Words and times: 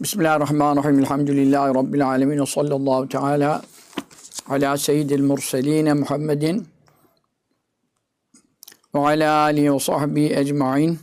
Bismillahirrahmanirrahim. 0.00 0.98
Elhamdülillahi 0.98 1.74
Rabbil 1.74 2.06
alemin. 2.06 2.40
Ve 2.40 2.46
sallallahu 2.46 3.08
teala 3.08 3.62
ala 4.48 4.76
seyyidil 4.76 5.22
murseline 5.22 5.92
Muhammedin 5.92 6.68
ve 8.94 8.98
ala 8.98 9.34
alihi 9.42 9.74
ve 9.74 9.80
sahbihi 9.80 10.34
ecmain. 10.34 10.98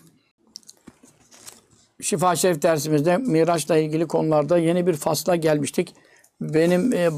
Şifa 2.01 2.35
Şerif 2.35 2.61
dersimizde 2.61 3.17
Miraç'la 3.17 3.77
ilgili 3.77 4.07
konularda 4.07 4.57
yeni 4.57 4.87
bir 4.87 4.93
fasla 4.93 5.35
gelmiştik. 5.35 5.95
Benim 6.41 6.93
e, 6.93 6.97
e, 6.97 7.09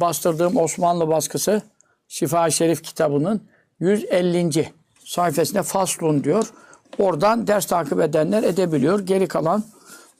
bastırdığım 0.00 0.56
Osmanlı 0.56 1.08
baskısı 1.08 1.62
Şifa 2.08 2.50
Şerif 2.50 2.82
kitabının 2.82 3.42
150. 3.80 4.72
sayfasında 5.04 5.62
faslun 5.62 6.24
diyor. 6.24 6.50
Oradan 6.98 7.46
ders 7.46 7.66
takip 7.66 8.00
edenler 8.00 8.42
edebiliyor. 8.42 9.00
Geri 9.00 9.28
kalan 9.28 9.64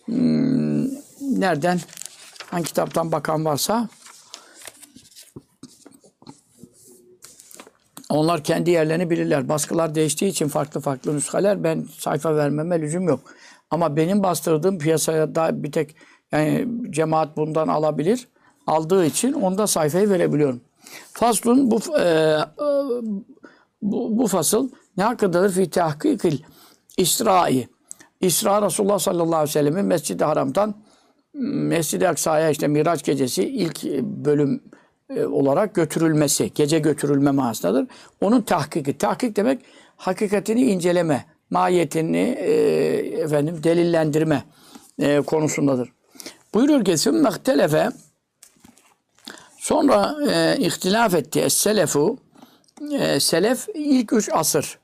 hmm, 0.04 0.65
nereden 1.40 1.80
hangi 2.50 2.64
kitaptan 2.64 3.12
bakan 3.12 3.44
varsa 3.44 3.88
onlar 8.08 8.44
kendi 8.44 8.70
yerlerini 8.70 9.10
bilirler. 9.10 9.48
Baskılar 9.48 9.94
değiştiği 9.94 10.30
için 10.30 10.48
farklı 10.48 10.80
farklı 10.80 11.16
nüshaler 11.16 11.64
ben 11.64 11.86
sayfa 11.98 12.36
vermeme 12.36 12.80
lüzum 12.80 13.08
yok. 13.08 13.20
Ama 13.70 13.96
benim 13.96 14.22
bastırdığım 14.22 14.78
piyasaya 14.78 15.34
da 15.34 15.62
bir 15.62 15.72
tek 15.72 15.96
yani 16.32 16.68
cemaat 16.90 17.36
bundan 17.36 17.68
alabilir. 17.68 18.28
Aldığı 18.66 19.06
için 19.06 19.32
onda 19.32 19.66
sayfayı 19.66 20.10
verebiliyorum. 20.10 20.60
Faslun 21.12 21.70
bu, 21.70 21.98
e, 21.98 22.02
e, 22.02 22.40
bu, 23.82 24.18
bu 24.18 24.26
fasıl 24.26 24.70
ne 24.96 25.04
hakkındadır? 25.04 25.52
Fi 25.52 25.70
tahkikil 25.70 26.38
İsra'i. 26.96 27.68
İsra 28.20 28.62
Resulullah 28.62 28.98
sallallahu 28.98 29.36
aleyhi 29.36 29.48
ve 29.48 29.52
sellem'in 29.52 29.84
Mescid-i 29.84 30.24
Haram'dan 30.24 30.74
Mescid-i 31.40 32.08
Aksa'ya 32.08 32.50
işte 32.50 32.68
Miraç 32.68 33.04
gecesi 33.04 33.44
ilk 33.44 33.84
bölüm 34.02 34.62
e, 35.16 35.24
olarak 35.24 35.74
götürülmesi, 35.74 36.50
gece 36.54 36.78
götürülme 36.78 37.30
manasındadır. 37.30 37.86
Onun 38.20 38.40
tahkiki. 38.42 38.98
Tahkik 38.98 39.36
demek 39.36 39.60
hakikatini 39.96 40.62
inceleme, 40.62 41.24
mahiyetini 41.50 42.36
e, 42.38 42.52
efendim 43.20 43.62
delillendirme 43.62 44.44
e, 44.98 45.20
konusundadır. 45.20 45.92
Buyuruyor 46.54 46.84
ki 46.84 46.98
sümme 46.98 47.28
ihtelefe 47.28 47.88
sonra 49.58 50.16
e, 50.30 50.56
ihtilaf 50.58 51.14
etti 51.14 51.40
es-selefu 51.40 52.18
e, 52.92 53.20
selef 53.20 53.68
ilk 53.74 54.12
üç 54.12 54.28
asır 54.32 54.78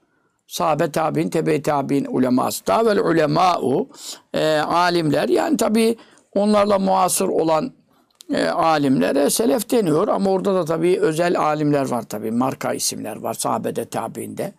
sahabe 0.47 0.91
tabi'in, 0.93 1.29
tebe 1.29 1.63
tabi'in 1.63 2.05
uleması. 2.05 2.67
Davel 2.67 2.99
ulema'u 2.99 3.89
e, 4.35 4.59
alimler 4.59 5.29
yani 5.29 5.57
tabi 5.57 5.97
onlarla 6.35 6.79
muasır 6.79 7.29
olan 7.29 7.73
e, 8.33 8.47
alimlere 8.47 9.31
selef 9.31 9.71
deniyor 9.71 10.09
ama 10.09 10.31
orada 10.31 10.55
da 10.55 10.65
tabi 10.65 11.01
özel 11.01 11.39
alimler 11.39 11.89
var 11.89 12.03
tabi 12.03 12.31
marka 12.31 12.75
isimler 12.75 13.17
var 13.17 13.35
sahabede 13.35 13.85
tabi'inde. 13.85 14.53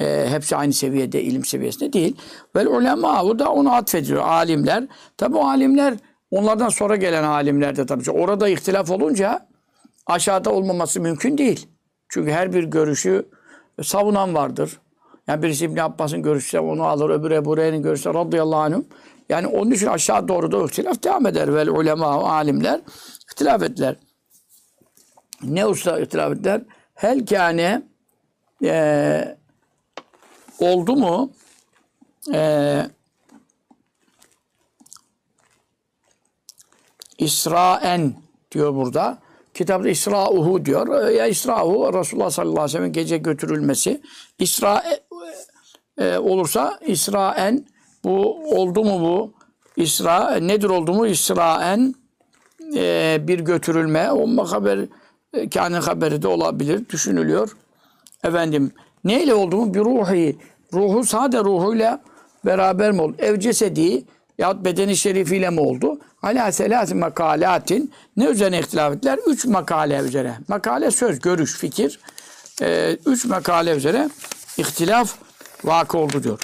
E, 0.00 0.26
hepsi 0.28 0.56
aynı 0.56 0.72
seviyede 0.72 1.22
ilim 1.22 1.44
seviyesinde 1.44 1.92
değil. 1.92 2.16
Vel 2.56 2.66
ulema'u 2.66 3.38
da 3.38 3.52
onu 3.52 3.72
atfediyor 3.72 4.22
alimler. 4.22 4.84
Tabi 5.16 5.36
o 5.36 5.46
alimler 5.46 5.94
onlardan 6.30 6.68
sonra 6.68 6.96
gelen 6.96 7.24
alimler 7.24 7.76
de 7.76 7.86
tabi. 7.86 8.10
Orada 8.10 8.48
ihtilaf 8.48 8.90
olunca 8.90 9.46
aşağıda 10.06 10.50
olmaması 10.50 11.00
mümkün 11.00 11.38
değil. 11.38 11.68
Çünkü 12.08 12.30
her 12.30 12.52
bir 12.52 12.64
görüşü 12.64 13.28
savunan 13.82 14.34
vardır. 14.34 14.80
Yani 15.26 15.42
birisi 15.42 15.64
İbn 15.64 15.78
Abbas'ın 15.78 16.22
görüşü 16.22 16.58
onu 16.58 16.84
alır, 16.84 17.10
öbürü 17.10 17.34
Ebu 17.34 17.50
Hureyre'nin 17.50 17.82
görüşü 17.82 18.14
radıyallahu 18.14 18.60
anh. 18.60 18.82
Yani 19.28 19.46
onun 19.46 19.70
için 19.70 19.86
aşağı 19.86 20.28
doğru 20.28 20.52
da 20.52 20.64
ihtilaf 20.64 21.02
devam 21.02 21.26
eder. 21.26 21.54
Vel 21.54 21.68
ulema, 21.68 22.06
alimler 22.06 22.80
ihtilaf 23.32 23.62
ettiler. 23.62 23.96
Ne 25.42 25.66
usta 25.66 26.00
ihtilaf 26.00 26.32
ettiler? 26.32 26.62
Hel 26.94 27.26
kâne 27.26 27.82
e, 28.64 29.36
oldu 30.58 30.96
mu 30.96 31.32
e, 32.34 32.82
İsraen 37.18 38.14
diyor 38.52 38.74
burada. 38.74 39.18
Kitapta 39.54 39.88
İsra'uhu 39.88 40.64
diyor. 40.64 41.08
Ya 41.08 41.26
İsra'uhu 41.26 41.98
Resulullah 41.98 42.30
sallallahu 42.30 42.60
aleyhi 42.60 42.68
ve 42.68 42.72
sellem'in 42.72 42.92
gece 42.92 43.18
götürülmesi. 43.18 44.02
İsra 44.38 44.84
e, 45.98 46.18
olursa 46.18 46.78
İsraen 46.86 47.66
bu 48.06 48.38
oldu 48.50 48.84
mu 48.84 49.00
bu? 49.00 49.32
İsra 49.76 50.36
nedir 50.36 50.68
oldu 50.68 50.92
mu? 50.94 51.06
İsraen 51.06 51.94
e, 52.76 53.18
bir 53.20 53.40
götürülme. 53.40 54.10
O 54.12 54.46
haber 54.46 54.78
e, 55.34 55.48
kânin 55.48 55.80
haberi 55.80 56.22
de 56.22 56.28
olabilir. 56.28 56.88
Düşünülüyor. 56.88 57.56
Efendim 58.24 58.72
neyle 59.04 59.34
oldu 59.34 59.56
mu? 59.56 59.74
Bir 59.74 59.80
ruhi. 59.80 60.36
Ruhu 60.72 61.04
sade 61.04 61.38
ruhuyla 61.38 62.00
beraber 62.44 62.92
mi 62.92 63.02
oldu? 63.02 63.16
Ev 63.18 63.40
cesedi 63.40 64.04
yahut 64.38 64.64
bedeni 64.64 64.96
şerifiyle 64.96 65.50
mi 65.50 65.60
oldu? 65.60 65.98
Ala 66.22 66.52
selâsi 66.52 66.94
makalatin 66.94 67.92
ne 68.16 68.24
üzerine 68.24 68.58
ihtilaf 68.58 68.94
ettiler? 68.94 69.18
Üç 69.26 69.44
makale 69.44 69.98
üzere. 69.98 70.34
Makale 70.48 70.90
söz, 70.90 71.20
görüş, 71.20 71.56
fikir. 71.58 72.00
E, 72.62 72.96
üç 73.06 73.24
makale 73.24 73.70
üzere 73.70 74.10
ihtilaf 74.56 75.14
vakı 75.64 75.98
oldu 75.98 76.22
diyor. 76.22 76.38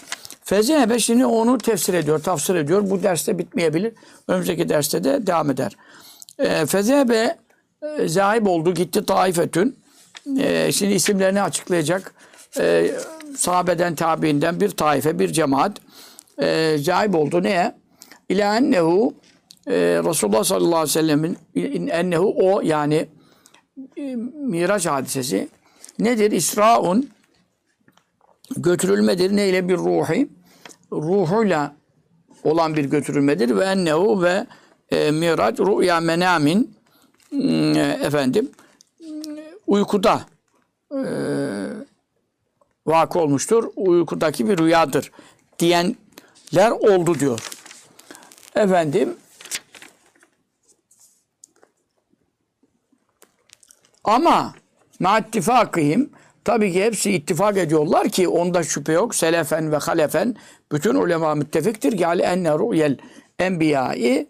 Fezehebe 0.44 0.98
şimdi 0.98 1.26
onu 1.26 1.58
tefsir 1.58 1.94
ediyor, 1.94 2.22
tafsir 2.22 2.54
ediyor. 2.54 2.90
Bu 2.90 3.02
derste 3.02 3.38
bitmeyebilir. 3.38 3.92
Önümüzdeki 4.28 4.68
derste 4.68 5.04
de 5.04 5.26
devam 5.26 5.50
eder. 5.50 5.76
E, 6.38 6.66
Fezehebe 6.66 7.36
e, 7.98 8.08
zahip 8.08 8.46
oldu, 8.48 8.74
gitti 8.74 9.06
taifetün. 9.06 9.76
E, 10.38 10.72
şimdi 10.72 10.92
isimlerini 10.92 11.42
açıklayacak. 11.42 12.14
E, 12.58 12.90
sahabeden, 13.36 13.94
tabiinden 13.94 14.60
bir 14.60 14.70
taife, 14.70 15.18
bir 15.18 15.32
cemaat. 15.32 15.72
E, 16.38 16.76
zahip 16.78 17.14
oldu. 17.14 17.42
Neye? 17.42 17.74
İlâ 18.28 18.56
ennehu 18.56 19.14
e, 19.66 19.72
Resulullah 20.04 20.44
sallallahu 20.44 20.76
aleyhi 20.76 20.88
ve 20.88 20.92
sellemin 20.92 21.38
ennehu 21.88 22.34
o 22.38 22.60
yani 22.60 23.06
e, 23.96 24.16
Miraç 24.34 24.86
hadisesi 24.86 25.48
nedir? 25.98 26.30
İsraun 26.30 27.10
götürülmedir. 28.56 29.36
Neyle 29.36 29.68
bir 29.68 29.76
ruhi? 29.76 30.28
Ruhuyla 30.92 31.74
olan 32.44 32.76
bir 32.76 32.84
götürülmedir. 32.84 33.56
Ve 33.56 33.64
ennehu 33.64 34.22
ve 34.22 34.46
e, 34.90 35.10
miraç 35.10 35.60
rüya 35.60 36.00
menamin 36.00 36.76
e, 37.32 37.98
efendim 38.02 38.50
uykuda 39.66 40.22
e, 40.90 41.02
vakı 42.86 43.18
olmuştur. 43.18 43.64
Uykudaki 43.76 44.48
bir 44.48 44.58
rüyadır 44.58 45.12
diyenler 45.58 46.70
oldu 46.70 47.18
diyor. 47.18 47.40
Efendim 48.54 49.16
ama 54.04 54.54
ma 55.00 55.18
ittifakihim 55.18 56.10
Tabii 56.44 56.72
ki 56.72 56.84
hepsi 56.84 57.12
ittifak 57.12 57.56
ediyorlar 57.56 58.08
ki 58.08 58.28
onda 58.28 58.62
şüphe 58.62 58.92
yok. 58.92 59.14
Selefen 59.14 59.72
ve 59.72 59.76
halefen 59.76 60.36
bütün 60.72 60.94
ulema 60.94 61.34
müttefiktir 61.34 61.96
ki 61.96 62.06
ali 62.06 62.22
enne 62.22 62.52
ru'yel 62.52 62.98
enbiyayı 63.38 64.26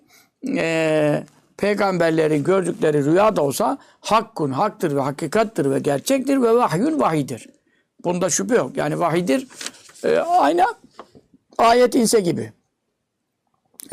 e, 0.57 1.25
peygamberlerin 1.57 2.45
gördükleri 2.45 3.05
rüya 3.05 3.37
da 3.37 3.43
olsa 3.43 3.79
hakkun, 4.01 4.51
haktır 4.51 4.97
ve 4.97 5.01
hakikattir 5.01 5.71
ve 5.71 5.79
gerçektir 5.79 6.43
ve 6.43 6.55
vahyun 6.55 7.01
vahidir. 7.01 7.49
Bunda 8.05 8.31
şüphe 8.31 8.55
yok. 8.55 8.77
Yani 8.77 9.01
vahidir 9.01 9.49
e, 10.05 10.19
aynı 10.19 10.65
ayet 11.59 11.95
inse 11.95 12.21
gibi. 12.21 12.53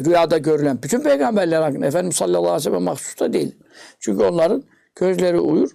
Rüyada 0.06 0.38
görülen 0.38 0.84
bütün 0.84 1.02
peygamberler 1.02 1.62
hakkında 1.62 1.86
Efendimiz 1.86 2.16
sallallahu 2.16 2.40
aleyhi 2.40 2.58
ve 2.58 2.64
sellem 2.64 2.84
mahsus 2.84 3.20
değil. 3.20 3.56
Çünkü 4.00 4.24
onların 4.24 4.64
gözleri 4.96 5.40
uyur, 5.40 5.70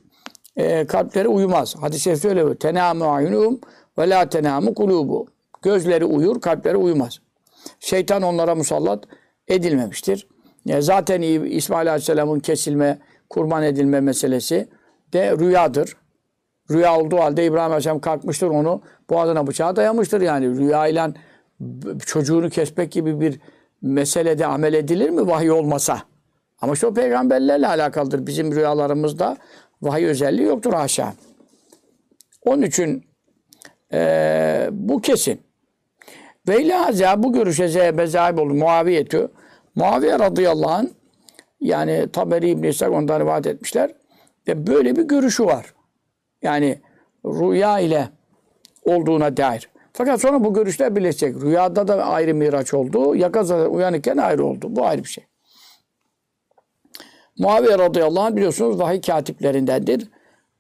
e, 0.57 0.87
kalpleri 0.87 1.29
uyumaz. 1.29 1.77
Hadis-i 1.81 2.03
şerifte 2.03 2.29
öyle. 2.29 2.55
Tenâmü 2.55 3.05
ayunum 3.05 3.61
ve 3.99 4.11
la 4.11 4.29
tenâmü 4.29 4.75
kulubu. 4.75 5.27
Gözleri 5.63 6.05
uyur, 6.05 6.41
kalpleri 6.41 6.77
uyumaz. 6.77 7.19
Şeytan 7.81 8.23
onlara 8.23 8.55
musallat 8.55 9.05
edilmemiştir. 9.49 10.27
E, 10.69 10.81
zaten 10.81 11.23
İsmail 11.23 11.89
Aleyhisselam'ın 11.89 12.41
kesilme, 12.41 12.99
kurban 13.31 13.63
edilme 13.63 14.01
meselesi 14.01 14.69
de 15.13 15.37
rüyadır. 15.39 15.97
Rüya 16.71 16.99
olduğu 16.99 17.17
halde 17.17 17.45
İbrahim 17.45 17.67
Aleyhisselam 17.67 18.01
kalkmıştır 18.01 18.47
onu 18.47 18.81
boğazına 19.11 19.47
bıçağı 19.47 19.77
dayamıştır 19.77 20.21
yani. 20.21 20.59
Rüyayla 20.59 21.13
çocuğunu 22.07 22.51
kesmek 22.51 22.93
gibi 22.93 23.21
bir 23.21 23.41
meselede 23.83 24.47
amel 24.47 24.75
edilir 24.75 25.11
mi 25.11 25.27
vahiy 25.27 25.51
olmasa? 25.51 26.03
Ama 26.61 26.73
o 26.85 26.95
peygamberlerle 26.95 27.67
alakalıdır. 27.69 28.27
Bizim 28.27 28.55
rüyalarımızda 28.55 29.37
Vahiy 29.85 30.07
özelliği 30.07 30.47
yoktur 30.47 30.73
haşa. 30.73 31.15
Onun 32.43 32.63
için 32.63 33.05
e, 33.93 34.69
bu 34.73 35.01
kesin. 35.01 35.41
Ve 36.49 36.63
ilahaza 36.63 37.23
bu 37.23 37.33
görüşe 37.33 37.69
zehebe 37.69 38.07
zahib 38.07 38.39
oldu. 38.39 38.55
Muaviyetü 38.55 39.29
Muaviye 39.75 40.19
radıyallahu 40.19 40.71
anh 40.71 40.89
yani 41.61 42.09
Taberi 42.13 42.51
İbn-i 42.51 42.69
İshak 42.69 42.93
ondan 42.93 43.21
rivayet 43.21 43.47
etmişler. 43.47 43.91
Ve 44.49 44.67
böyle 44.67 44.97
bir 44.97 45.03
görüşü 45.03 45.47
var. 45.47 45.75
Yani 46.43 46.81
rüya 47.25 47.79
ile 47.79 48.09
olduğuna 48.85 49.37
dair. 49.37 49.71
Fakat 49.93 50.21
sonra 50.21 50.45
bu 50.45 50.55
görüşler 50.55 50.97
birleşecek. 50.97 51.43
Rüyada 51.43 51.89
da 51.89 52.05
ayrı 52.05 52.35
miraç 52.35 52.75
oldu. 52.75 53.15
Yakazada 53.15 53.69
uyanıkken 53.69 54.17
ayrı 54.17 54.45
oldu. 54.45 54.67
Bu 54.69 54.87
ayrı 54.87 55.05
bir 55.05 55.09
şey. 55.09 55.25
Muaviye 57.39 57.79
radıyallahu 57.79 58.25
anh 58.25 58.37
biliyorsunuz 58.37 58.79
vahiy 58.79 59.01
katiplerindendir. 59.01 60.09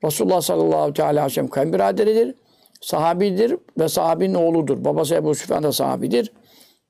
Resulullah 0.04 0.40
sallallahu 0.40 0.92
teala 0.92 1.10
aleyhi 1.10 1.26
ve 1.26 1.30
sellem 1.30 1.48
kayınbiraderidir. 1.48 2.34
Sahabidir 2.80 3.56
ve 3.78 3.88
sahabinin 3.88 4.34
oğludur. 4.34 4.84
Babası 4.84 5.14
Ebu 5.14 5.34
Süfyan 5.34 5.62
da 5.62 5.72
sahabidir. 5.72 6.32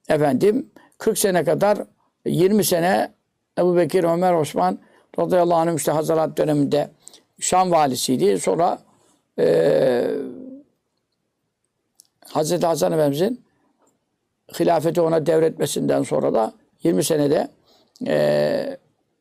Efendim 0.08 0.70
40 0.98 1.18
sene 1.18 1.44
kadar 1.44 1.78
20 2.26 2.64
sene 2.64 3.12
Ebu 3.58 3.76
Bekir, 3.76 4.04
Ömer, 4.04 4.32
Osman 4.32 4.78
radıyallahu 5.18 5.58
anh 5.58 5.76
işte 5.76 5.92
Hazarat 5.92 6.38
döneminde 6.38 6.90
Şam 7.40 7.70
valisiydi. 7.70 8.38
Sonra 8.40 8.78
eee 9.38 10.10
Hazreti 12.28 12.66
Hasan 12.66 12.92
Efendimizin 12.92 13.44
hilafeti 14.60 15.00
ona 15.00 15.26
devretmesinden 15.26 16.02
sonra 16.02 16.34
da 16.34 16.52
20 16.82 17.04
senede 17.04 17.48
eee 18.00 18.78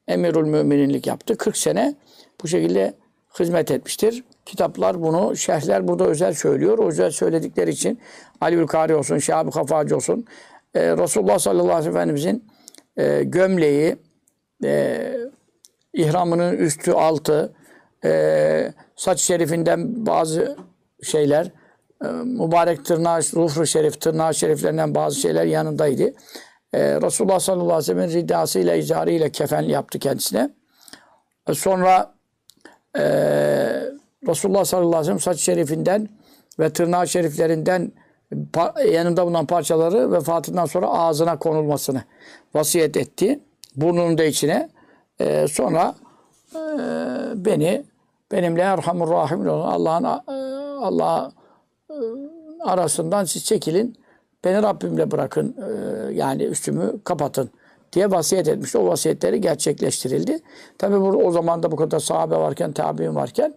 emirül 0.07 0.47
müminlik 0.47 1.07
yaptı. 1.07 1.37
40 1.37 1.57
sene 1.57 1.95
bu 2.43 2.47
şekilde 2.47 2.93
hizmet 3.39 3.71
etmiştir. 3.71 4.23
Kitaplar 4.45 5.01
bunu, 5.01 5.35
şerhler 5.35 5.87
burada 5.87 6.05
özel 6.05 6.33
söylüyor. 6.33 6.77
O 6.79 6.87
özel 6.87 7.11
söyledikleri 7.11 7.69
için 7.69 7.99
Ali 8.41 8.55
Ülkari 8.55 8.95
olsun, 8.95 9.17
Şahab-ı 9.17 9.51
Kafacı 9.51 9.95
olsun, 9.95 10.25
e, 10.75 10.97
Resulullah 10.97 11.39
sallallahu 11.39 11.71
aleyhi 11.71 11.85
ve 11.85 11.97
Efendimizin 11.97 12.45
e, 12.97 13.23
gömleği, 13.23 13.95
e, 14.63 15.01
ihramının 15.93 16.57
üstü 16.57 16.91
altı, 16.91 17.53
e, 18.05 18.73
saç 18.95 19.19
şerifinden 19.19 20.05
bazı 20.05 20.57
şeyler, 21.03 21.51
e, 22.05 22.07
mübarek 22.07 22.85
tırnağı, 22.85 23.19
rufru 23.19 23.65
şerif, 23.65 24.01
tırnağı 24.01 24.33
şeriflerinden 24.33 24.95
bazı 24.95 25.19
şeyler 25.19 25.45
yanındaydı. 25.45 26.13
E, 26.73 27.01
Resulullah 27.01 27.39
sallallahu 27.39 27.73
aleyhi 27.73 27.77
ve 27.77 27.81
sellem'in 27.81 28.13
ridasıyla, 28.13 28.75
izarıyla 28.75 29.29
kefen 29.29 29.61
yaptı 29.61 29.99
kendisine. 29.99 30.49
E, 31.47 31.53
sonra 31.53 32.13
e, 32.97 33.03
Resulullah 34.27 34.65
sallallahu 34.65 34.87
aleyhi 34.87 35.01
ve 35.01 35.05
sellem 35.05 35.19
saç 35.19 35.39
şerifinden 35.39 36.09
ve 36.59 36.69
tırnağı 36.69 37.07
şeriflerinden 37.07 37.91
yanında 38.91 39.25
bulunan 39.25 39.45
parçaları 39.45 40.11
vefatından 40.11 40.65
sonra 40.65 40.87
ağzına 40.87 41.39
konulmasını 41.39 42.03
vasiyet 42.53 42.97
etti. 42.97 43.39
Burnunun 43.75 44.17
da 44.17 44.23
içine. 44.23 44.69
E, 45.19 45.47
sonra 45.47 45.95
e, 46.55 46.59
beni 47.35 47.83
benimle 48.31 48.61
Erhamur 48.61 49.09
Rahim 49.09 49.49
olan 49.49 49.71
Allah'ın 49.71 50.03
e, 50.03 50.33
Allah 50.85 51.31
e, 51.89 51.95
arasından 52.63 53.23
siz 53.23 53.45
çekilin. 53.45 54.02
Beni 54.43 54.63
Rabbimle 54.63 55.11
bırakın. 55.11 55.55
e, 55.57 56.13
yani 56.13 56.43
üstümü 56.43 56.99
kapatın 57.03 57.49
diye 57.93 58.11
vasiyet 58.11 58.47
etmişti. 58.47 58.77
O 58.77 58.87
vasiyetleri 58.87 59.41
gerçekleştirildi. 59.41 60.39
Tabi 60.77 60.95
o 60.95 61.31
zaman 61.31 61.63
da 61.63 61.71
bu 61.71 61.75
kadar 61.75 61.99
sahabe 61.99 62.35
varken, 62.35 62.71
tabi'in 62.71 63.15
varken 63.15 63.53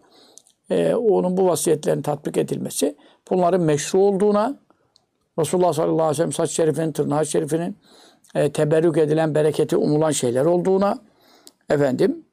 e, 0.70 0.94
onun 0.94 1.36
bu 1.36 1.46
vasiyetlerin 1.46 2.02
tatbik 2.02 2.36
edilmesi 2.36 2.96
bunların 3.30 3.60
meşru 3.60 3.98
olduğuna 3.98 4.58
Resulullah 5.38 5.72
sallallahu 5.72 6.02
aleyhi 6.02 6.10
ve 6.10 6.14
sellem 6.14 6.32
saç 6.32 6.50
şerifinin, 6.50 6.92
tırnağı 6.92 7.26
şerifinin 7.26 7.76
e, 8.34 8.52
teberrük 8.52 8.98
edilen, 8.98 9.34
bereketi 9.34 9.76
umulan 9.76 10.10
şeyler 10.10 10.44
olduğuna 10.44 10.98
efendim 11.70 12.24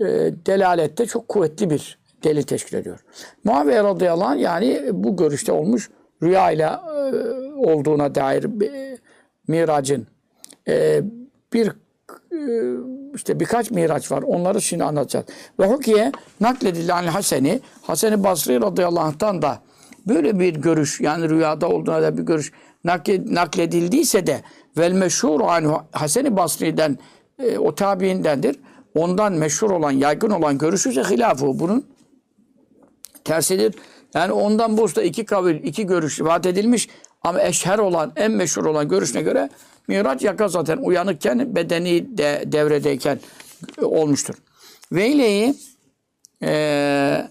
e, 0.00 0.04
delalette 0.46 1.06
çok 1.06 1.28
kuvvetli 1.28 1.70
bir 1.70 1.98
delil 2.24 2.42
teşkil 2.42 2.76
ediyor. 2.76 3.04
Muaviye 3.44 3.84
radıyallahu 3.84 4.28
anh 4.28 4.40
yani 4.40 4.80
bu 4.92 5.16
görüşte 5.16 5.52
olmuş 5.52 5.90
rüya 6.22 6.50
ile 6.50 6.62
e, 6.62 7.12
olduğuna 7.62 8.14
dair 8.14 8.60
bir, 8.60 8.70
miracın 9.48 10.06
e, 10.68 11.02
bir 11.52 11.72
e, 12.32 12.48
işte 13.14 13.40
birkaç 13.40 13.70
miraç 13.70 14.12
var. 14.12 14.22
Onları 14.22 14.62
şimdi 14.62 14.84
anlatacağız. 14.84 15.26
Ve 15.60 15.66
hukiye 15.66 16.12
nakledilen 16.40 17.04
Haseni, 17.06 17.60
Hasan-ı 17.82 18.24
Basri 18.24 18.60
radıyallahu 18.60 19.04
anh'tan 19.04 19.42
da 19.42 19.58
böyle 20.06 20.38
bir 20.38 20.54
görüş 20.54 21.00
yani 21.00 21.30
rüyada 21.30 21.68
olduğuna 21.68 22.02
da 22.02 22.18
bir 22.18 22.22
görüş 22.22 22.52
nakle- 22.84 23.34
nakledildiyse 23.34 24.26
de 24.26 24.40
vel 24.78 24.92
meşhur 24.92 25.40
anhu 25.40 25.82
Hasan-ı 25.92 26.36
Basri'den 26.36 26.98
e, 27.38 27.58
o 27.58 27.74
tabiindendir. 27.74 28.56
Ondan 28.94 29.32
meşhur 29.32 29.70
olan, 29.70 29.90
yaygın 29.90 30.30
olan 30.30 30.58
görüşü 30.58 30.90
ise 30.90 31.02
hilafı. 31.02 31.58
Bunun 31.58 31.86
tersidir. 33.24 33.74
Yani 34.14 34.32
ondan 34.32 34.76
bu 34.76 34.82
usta 34.82 35.02
iki 35.02 35.24
kavil, 35.24 35.64
iki 35.64 35.86
görüş 35.86 36.20
vaat 36.20 36.46
edilmiş 36.46 36.88
ama 37.24 37.42
eşher 37.42 37.78
olan, 37.78 38.12
en 38.16 38.32
meşhur 38.32 38.64
olan 38.64 38.88
görüşüne 38.88 39.22
göre 39.22 39.48
Miraç 39.88 40.22
yaka 40.22 40.48
zaten 40.48 40.76
uyanıkken 40.76 41.56
bedeni 41.56 42.18
de 42.18 42.42
devredeyken 42.46 43.20
olmuştur. 43.82 44.34
Veyle'yi 44.92 45.54
e, 46.42 47.28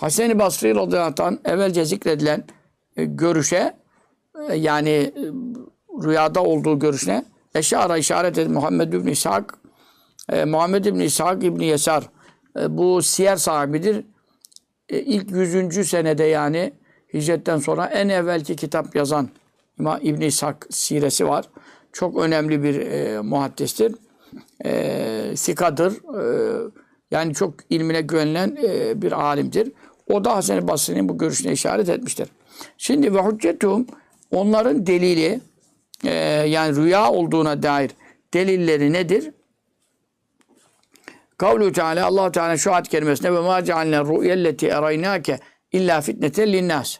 Hasan-ı 0.00 0.38
Basri 0.38 0.74
radıyallahu 0.74 1.38
evvelce 1.44 1.84
zikredilen 1.84 2.44
e, 2.96 3.04
görüşe 3.04 3.76
e, 4.48 4.54
yani 4.54 4.90
e, 4.90 5.12
rüyada 6.02 6.42
olduğu 6.42 6.78
görüşüne 6.78 7.24
eşara 7.54 7.96
işaret 7.96 8.38
edin 8.38 8.52
Muhammed 8.52 8.92
İbni 8.92 9.10
İshak 9.10 9.58
e, 10.32 10.44
Muhammed 10.44 10.84
İbni 10.84 11.04
İshak 11.04 11.44
İbni 11.44 11.64
Yesar 11.64 12.04
e, 12.60 12.76
bu 12.78 13.02
siyer 13.02 13.36
sahibidir. 13.36 14.04
E, 14.88 14.98
ilk 14.98 15.30
100. 15.30 15.88
senede 15.88 16.24
yani 16.24 16.72
hicretten 17.14 17.58
sonra 17.58 17.86
en 17.86 18.08
evvelki 18.08 18.56
kitap 18.56 18.96
yazan 18.96 19.28
İmam 19.80 19.98
İbn 20.02 20.20
İshak 20.20 20.66
siresi 20.70 21.28
var. 21.28 21.44
Çok 21.92 22.18
önemli 22.18 22.62
bir 22.62 22.80
e, 22.80 23.20
muhaddistir. 23.20 23.94
E, 24.64 25.32
sikadır. 25.36 25.92
E, 25.92 26.70
yani 27.10 27.34
çok 27.34 27.54
ilmine 27.70 28.00
güvenilen 28.00 28.58
e, 28.62 29.02
bir 29.02 29.12
alimdir. 29.12 29.72
O 30.08 30.24
da 30.24 30.36
Hasan-ı 30.36 30.68
Basri'nin 30.68 31.08
bu 31.08 31.18
görüşüne 31.18 31.52
işaret 31.52 31.88
etmiştir. 31.88 32.28
Şimdi 32.78 33.14
ve 33.14 33.22
hüccetum 33.22 33.86
onların 34.30 34.86
delili 34.86 35.40
e, 36.04 36.14
yani 36.48 36.76
rüya 36.76 37.10
olduğuna 37.10 37.62
dair 37.62 37.90
delilleri 38.34 38.92
nedir? 38.92 39.30
Kavlu 41.38 41.72
Teala 41.72 42.06
Allah 42.06 42.32
Teala 42.32 42.56
şu 42.56 42.72
ayet 42.72 42.88
kerimesinde 42.88 43.34
ve 43.34 43.40
ma 43.40 43.64
cealna 43.64 44.04
ru'yelleti 44.04 44.66
eraynake 44.66 45.38
illa 45.72 46.00
fitneten 46.00 46.52
linnas. 46.52 46.98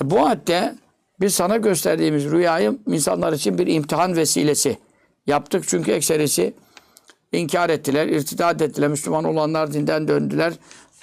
E, 0.00 0.10
bu 0.10 0.26
ayette 0.26 0.74
biz 1.20 1.34
sana 1.34 1.56
gösterdiğimiz 1.56 2.30
rüyayı 2.30 2.78
insanlar 2.86 3.32
için 3.32 3.58
bir 3.58 3.66
imtihan 3.66 4.16
vesilesi 4.16 4.78
yaptık. 5.26 5.64
Çünkü 5.68 5.92
ekserisi 5.92 6.54
inkar 7.32 7.70
ettiler, 7.70 8.06
irtidat 8.06 8.62
ettiler. 8.62 8.88
Müslüman 8.88 9.24
olanlar 9.24 9.72
dinden 9.72 10.08
döndüler. 10.08 10.52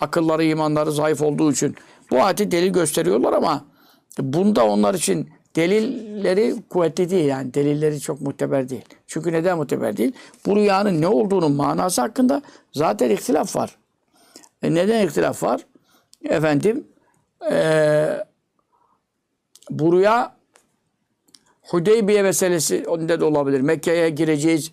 Akılları, 0.02 0.44
imanları 0.44 0.92
zayıf 0.92 1.22
olduğu 1.22 1.52
için. 1.52 1.76
Bu 2.12 2.24
ayeti 2.24 2.52
delil 2.52 2.74
gösteriyorlar 2.74 3.34
ama 3.34 3.66
bunda 4.20 4.66
onlar 4.66 4.94
için 4.94 5.30
delilleri 5.56 6.56
kuvvetli 6.70 7.10
değil 7.10 7.26
yani. 7.26 7.54
Delilleri 7.54 8.00
çok 8.00 8.22
muteber 8.22 8.70
değil. 8.70 8.86
Çünkü 9.08 9.32
neden 9.32 9.58
muteber 9.58 9.98
değil? 9.98 10.12
Bu 10.46 10.56
rüyanın 10.56 11.02
ne 11.02 11.08
olduğunun 11.08 11.52
manası 11.52 12.02
hakkında 12.02 12.42
zaten 12.74 13.10
ihtilaf 13.10 13.56
var. 13.56 13.78
E 14.64 14.74
neden 14.74 15.08
ihtilaf 15.08 15.44
var? 15.44 15.66
Efendim 16.30 16.88
eee 17.52 18.26
bu 19.70 19.94
Hudeybiye 21.62 22.22
meselesi 22.22 22.84
önde 22.84 23.20
de 23.20 23.26
olabilir. 23.26 23.62
Mekke'ye 23.62 24.10
gireceğiz. 24.10 24.72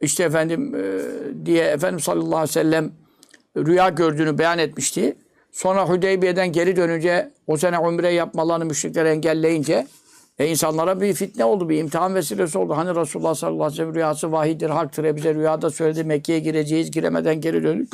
İşte 0.00 0.24
efendim 0.24 0.74
e, 0.74 1.00
diye 1.46 1.64
Efendimiz 1.64 2.04
sallallahu 2.04 2.26
aleyhi 2.26 2.42
ve 2.42 2.52
sellem 2.52 2.92
rüya 3.56 3.88
gördüğünü 3.88 4.38
beyan 4.38 4.58
etmişti. 4.58 5.16
Sonra 5.52 5.88
Hudeybiye'den 5.88 6.52
geri 6.52 6.76
dönünce 6.76 7.30
o 7.46 7.56
sene 7.56 7.78
umre 7.78 8.12
yapmalarını 8.12 8.64
müşrikler 8.64 9.04
engelleyince 9.04 9.86
e, 10.38 10.46
insanlara 10.46 11.00
bir 11.00 11.12
fitne 11.14 11.44
oldu, 11.44 11.68
bir 11.68 11.78
imtihan 11.78 12.14
vesilesi 12.14 12.58
oldu. 12.58 12.76
Hani 12.76 12.94
Resulullah 12.94 13.34
sallallahu 13.34 13.64
aleyhi 13.64 13.72
ve 13.72 13.76
sellem 13.76 13.94
rüyası 13.94 14.32
vahidir, 14.32 14.70
haktır. 14.70 15.04
E 15.04 15.16
bize 15.16 15.34
rüyada 15.34 15.70
söyledi 15.70 16.04
Mekke'ye 16.04 16.38
gireceğiz, 16.38 16.90
giremeden 16.90 17.40
geri 17.40 17.62
döndük. 17.62 17.92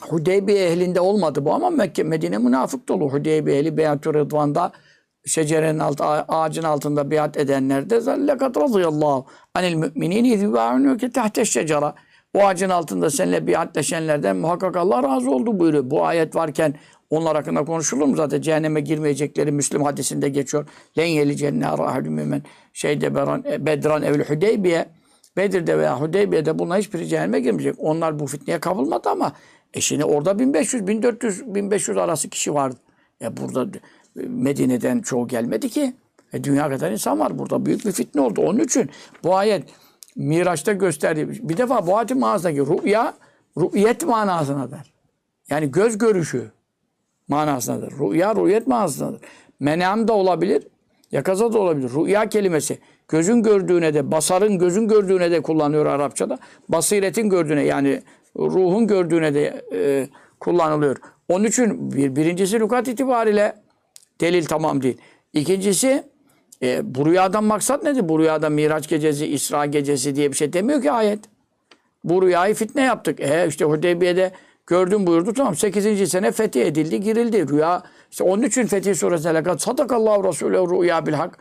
Hudeybiye 0.00 0.66
ehlinde 0.66 1.00
olmadı 1.00 1.44
bu 1.44 1.54
ama 1.54 1.70
Mekke, 1.70 2.02
Medine 2.02 2.38
münafık 2.38 2.88
dolu. 2.88 3.12
Hudeybiye 3.12 3.58
ehli 3.58 3.76
Beyat-ı 3.76 4.14
Rıdvan'da 4.14 4.72
şecerenin 5.26 5.78
altı, 5.78 6.04
ağacın 6.04 6.62
altında 6.62 7.10
biat 7.10 7.36
edenler 7.36 7.90
de 7.90 7.96
lekat 8.26 8.56
radıyallahu 8.56 9.26
anil 9.54 9.74
müminin 9.74 10.24
izbâ'unûke 10.24 11.12
tahte 11.12 11.44
şecera. 11.44 11.94
O 12.34 12.46
ağacın 12.46 12.70
altında 12.70 13.10
seninle 13.10 13.46
biatleşenlerden 13.46 14.36
muhakkak 14.36 14.76
Allah 14.76 15.02
razı 15.02 15.30
oldu 15.30 15.58
buyuruyor. 15.58 15.90
Bu 15.90 16.04
ayet 16.04 16.36
varken 16.36 16.74
Onlar 17.10 17.36
hakkında 17.36 17.64
konuşulur 17.64 18.06
mu 18.06 18.16
zaten? 18.16 18.40
Cehenneme 18.40 18.80
girmeyecekleri 18.80 19.52
Müslim 19.52 19.82
hadisinde 19.82 20.28
geçiyor. 20.28 20.66
Len 20.98 21.06
yeli 21.06 21.36
cennâra 21.36 21.82
ahadun 21.82 22.12
mümin 22.12 22.42
şeyde 22.72 23.14
beran, 23.14 23.44
e, 23.50 23.66
bedran 23.66 24.02
evl 24.02 24.24
Hudeybiye. 24.24 24.86
Bedir'de 25.36 25.78
veya 25.78 26.00
Hudeybiye'de 26.00 26.58
bunlar 26.58 26.78
hiçbiri 26.78 27.06
cehenneme 27.06 27.40
girmeyecek. 27.40 27.74
Onlar 27.78 28.18
bu 28.18 28.26
fitneye 28.26 28.60
kapılmadı 28.60 29.08
ama 29.08 29.32
e 29.74 29.80
şimdi 29.80 30.04
orada 30.04 30.38
1500, 30.38 30.86
1400, 30.86 31.54
1500 31.54 31.96
arası 31.96 32.28
kişi 32.28 32.54
vardı. 32.54 32.76
E 33.22 33.36
burada 33.36 33.66
Medine'den 34.14 35.00
çoğu 35.00 35.28
gelmedi 35.28 35.68
ki. 35.68 35.94
E 36.32 36.44
dünya 36.44 36.68
kadar 36.68 36.92
insan 36.92 37.20
var. 37.20 37.38
Burada 37.38 37.66
büyük 37.66 37.86
bir 37.86 37.92
fitne 37.92 38.20
oldu. 38.20 38.40
Onun 38.40 38.58
için 38.58 38.90
bu 39.24 39.36
ayet 39.36 39.64
Miraç'ta 40.16 40.72
gösterdiği 40.72 41.48
bir 41.48 41.56
defa 41.56 41.86
bu 41.86 41.96
ayetin 41.96 42.18
manasındaki 42.18 42.60
rüya 42.60 43.14
rü'yet 43.58 44.06
manasındadır. 44.06 44.92
Yani 45.50 45.70
göz 45.70 45.98
görüşü 45.98 46.50
manasındadır. 47.28 47.92
Rüya 47.98 48.36
rü'yet 48.36 48.66
manasındadır. 48.66 49.20
Menam 49.60 50.08
da 50.08 50.12
olabilir, 50.12 50.66
yakaza 51.12 51.52
da 51.52 51.58
olabilir. 51.58 51.90
Rüya 51.90 52.28
kelimesi 52.28 52.78
gözün 53.08 53.42
gördüğüne 53.42 53.94
de, 53.94 54.10
basarın 54.10 54.58
gözün 54.58 54.88
gördüğüne 54.88 55.30
de 55.30 55.40
kullanıyor 55.42 55.86
Arapçada. 55.86 56.38
Basiretin 56.68 57.30
gördüğüne 57.30 57.62
yani 57.62 58.02
ruhun 58.38 58.86
gördüğüne 58.86 59.34
de 59.34 59.64
e, 59.72 60.08
kullanılıyor. 60.40 60.96
Onun 61.28 61.44
için 61.44 61.92
bir, 61.92 62.16
birincisi 62.16 62.60
lügat 62.60 62.88
itibariyle 62.88 63.54
delil 64.20 64.44
tamam 64.44 64.82
değil. 64.82 64.98
İkincisi 65.32 66.04
e, 66.62 66.94
bu 66.94 67.06
rüyadan 67.06 67.44
maksat 67.44 67.82
nedir? 67.82 68.08
Bu 68.08 68.18
rüyada 68.18 68.50
Miraç 68.50 68.88
gecesi, 68.88 69.26
İsra 69.26 69.66
gecesi 69.66 70.16
diye 70.16 70.30
bir 70.30 70.36
şey 70.36 70.52
demiyor 70.52 70.82
ki 70.82 70.92
ayet. 70.92 71.20
Bu 72.04 72.22
rüyayı 72.22 72.54
fitne 72.54 72.82
yaptık. 72.82 73.20
E 73.20 73.46
işte 73.48 73.64
Hudeybiye'de 73.64 74.32
gördüm 74.66 75.06
buyurdu 75.06 75.32
tamam. 75.32 75.56
8. 75.56 76.10
sene 76.10 76.32
fethi 76.32 76.60
edildi, 76.60 77.00
girildi. 77.00 77.48
Rüya 77.48 77.82
işte 78.10 78.24
onun 78.24 78.42
için 78.42 78.66
Fetih 78.66 78.94
Suresi'ne 78.94 79.34
lakat 79.34 79.62
sadakallahu 79.62 80.24
Resulü 80.24 80.56
rüya 80.56 81.06
bil 81.06 81.12
hak. 81.12 81.38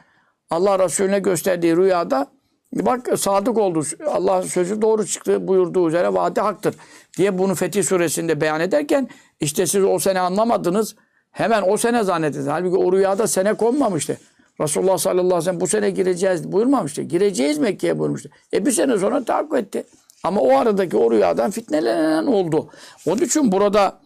Allah 0.50 0.80
Resulüne 0.80 1.20
gösterdiği 1.20 1.78
rüyada 1.78 2.28
bak 2.74 3.20
sadık 3.20 3.58
oldu. 3.58 3.84
Allah 4.08 4.42
sözü 4.42 4.82
doğru 4.82 5.06
çıktı 5.06 5.48
buyurduğu 5.48 5.88
üzere 5.88 6.14
vaadi 6.14 6.42
haktır. 6.42 6.76
Diye 7.18 7.38
bunu 7.38 7.56
Fetih 7.56 7.84
Suresi'nde 7.84 8.42
beyan 8.42 8.62
ederken 8.62 9.08
işte 9.40 9.68
siz 9.68 9.84
o 9.84 10.00
sene 10.00 10.20
anlamadınız. 10.20 10.96
Hemen 11.32 11.64
o 11.68 11.78
sene 11.78 12.04
zannettiniz. 12.04 12.48
Halbuki 12.48 12.78
o 12.78 12.94
rüyada 12.94 13.28
sene 13.28 13.54
konmamıştı. 13.54 14.18
Resulullah 14.62 14.98
sallallahu 14.98 15.26
aleyhi 15.26 15.38
ve 15.38 15.42
sellem 15.42 15.60
bu 15.60 15.68
sene 15.68 15.90
gireceğiz 15.90 16.52
buyurmamıştı. 16.52 17.02
Gireceğiz 17.02 17.58
Mekke'ye 17.58 18.00
buyurmuştu. 18.00 18.30
E 18.54 18.66
bir 18.66 18.72
sene 18.72 18.98
sonra 18.98 19.24
tahakkuk 19.24 19.58
etti. 19.58 19.84
Ama 20.24 20.42
o 20.42 20.58
aradaki 20.58 20.98
o 20.98 21.12
rüyadan 21.12 21.52
fitnelenen 21.52 22.26
oldu. 22.26 22.70
Onun 23.06 23.22
için 23.22 23.52
burada 23.52 24.00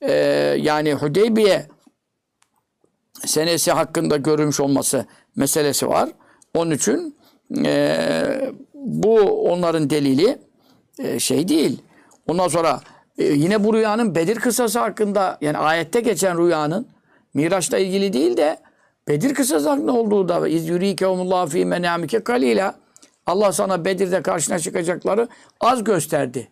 e, 0.00 0.12
yani 0.58 0.94
Hudeybiye 0.94 1.66
senesi 3.26 3.72
hakkında 3.72 4.16
görülmüş 4.16 4.60
olması 4.60 5.06
meselesi 5.36 5.88
var. 5.88 6.08
Onun 6.54 6.70
için 6.70 7.17
e, 7.64 8.52
bu 8.74 9.20
onların 9.50 9.90
delili 9.90 10.38
e, 10.98 11.18
şey 11.18 11.48
değil. 11.48 11.82
Ondan 12.26 12.48
sonra 12.48 12.80
e, 13.18 13.24
yine 13.24 13.64
bu 13.64 13.74
rüyanın 13.74 14.14
Bedir 14.14 14.36
kısası 14.36 14.78
hakkında 14.78 15.38
yani 15.40 15.58
ayette 15.58 16.00
geçen 16.00 16.38
rüyanın 16.38 16.86
Miraç'la 17.34 17.78
ilgili 17.78 18.12
değil 18.12 18.36
de 18.36 18.58
Bedir 19.08 19.34
kısası 19.34 19.68
hakkında 19.68 19.92
olduğu 19.92 20.28
da 20.28 20.48
iz 20.48 20.68
yurikehumullahu 20.68 21.46
fi 21.46 21.64
menamike 21.64 22.24
kalila 22.24 22.74
Allah 23.26 23.52
sana 23.52 23.84
Bedir'de 23.84 24.22
karşına 24.22 24.58
çıkacakları 24.58 25.28
az 25.60 25.84
gösterdi. 25.84 26.48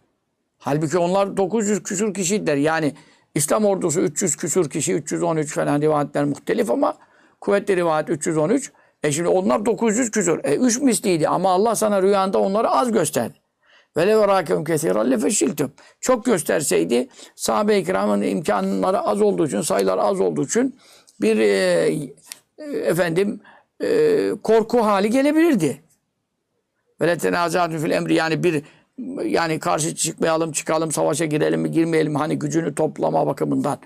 Halbuki 0.59 0.99
onlar 0.99 1.37
900 1.37 1.83
küsur 1.83 2.15
kişiydiler. 2.15 2.57
Yani 2.57 2.93
İslam 3.35 3.65
ordusu 3.65 4.01
300 4.01 4.37
küsur 4.37 4.71
kişi, 4.71 4.93
313 4.95 5.55
falan 5.55 5.81
rivayetler 5.81 6.25
muhtelif 6.25 6.71
ama 6.71 6.95
kuvvetli 7.41 7.77
rivayet 7.77 8.11
313. 8.11 8.73
E 9.07 9.13
şimdi 9.13 9.29
onlar 9.29 9.67
900 9.67 10.11
küsur. 10.11 10.39
E 10.45 10.57
3 10.57 10.81
misliydi 10.81 11.29
ama 11.29 11.51
Allah 11.51 11.75
sana 11.75 12.03
rüyanda 12.03 12.39
onları 12.39 12.71
az 12.71 12.93
gösterdi. 12.93 13.35
Ve 13.97 14.07
le 14.07 14.19
verakem 14.19 14.65
kesiran 14.65 15.11
lefeşiltüm. 15.11 15.73
Çok 16.01 16.25
gösterseydi 16.25 17.09
sahabe-i 17.35 17.85
kiramın 17.85 18.23
imkanları 18.23 19.01
az 19.01 19.23
olduğu 19.23 19.47
için, 19.47 19.61
sayılar 19.61 19.99
az 19.99 20.21
olduğu 20.21 20.45
için 20.45 20.79
bir 21.21 21.39
e, 21.39 21.91
efendim 22.85 23.41
e, 23.83 24.31
korku 24.43 24.79
hali 24.79 25.11
gelebilirdi. 25.11 25.83
Ve 27.01 27.09
le 27.09 27.19
tenazatun 27.19 27.79
fil 27.79 27.91
emri 27.91 28.15
yani 28.15 28.43
bir 28.43 28.63
yani 29.25 29.61
karşı 29.61 29.95
çıkmayalım, 29.95 30.53
çıkalım, 30.53 30.93
savaşa 30.93 31.25
girelim 31.25 31.61
mi, 31.61 31.71
girmeyelim? 31.71 32.15
Hani 32.15 32.39
gücünü 32.39 32.75
toplama 32.75 33.27
bakımından. 33.27 33.79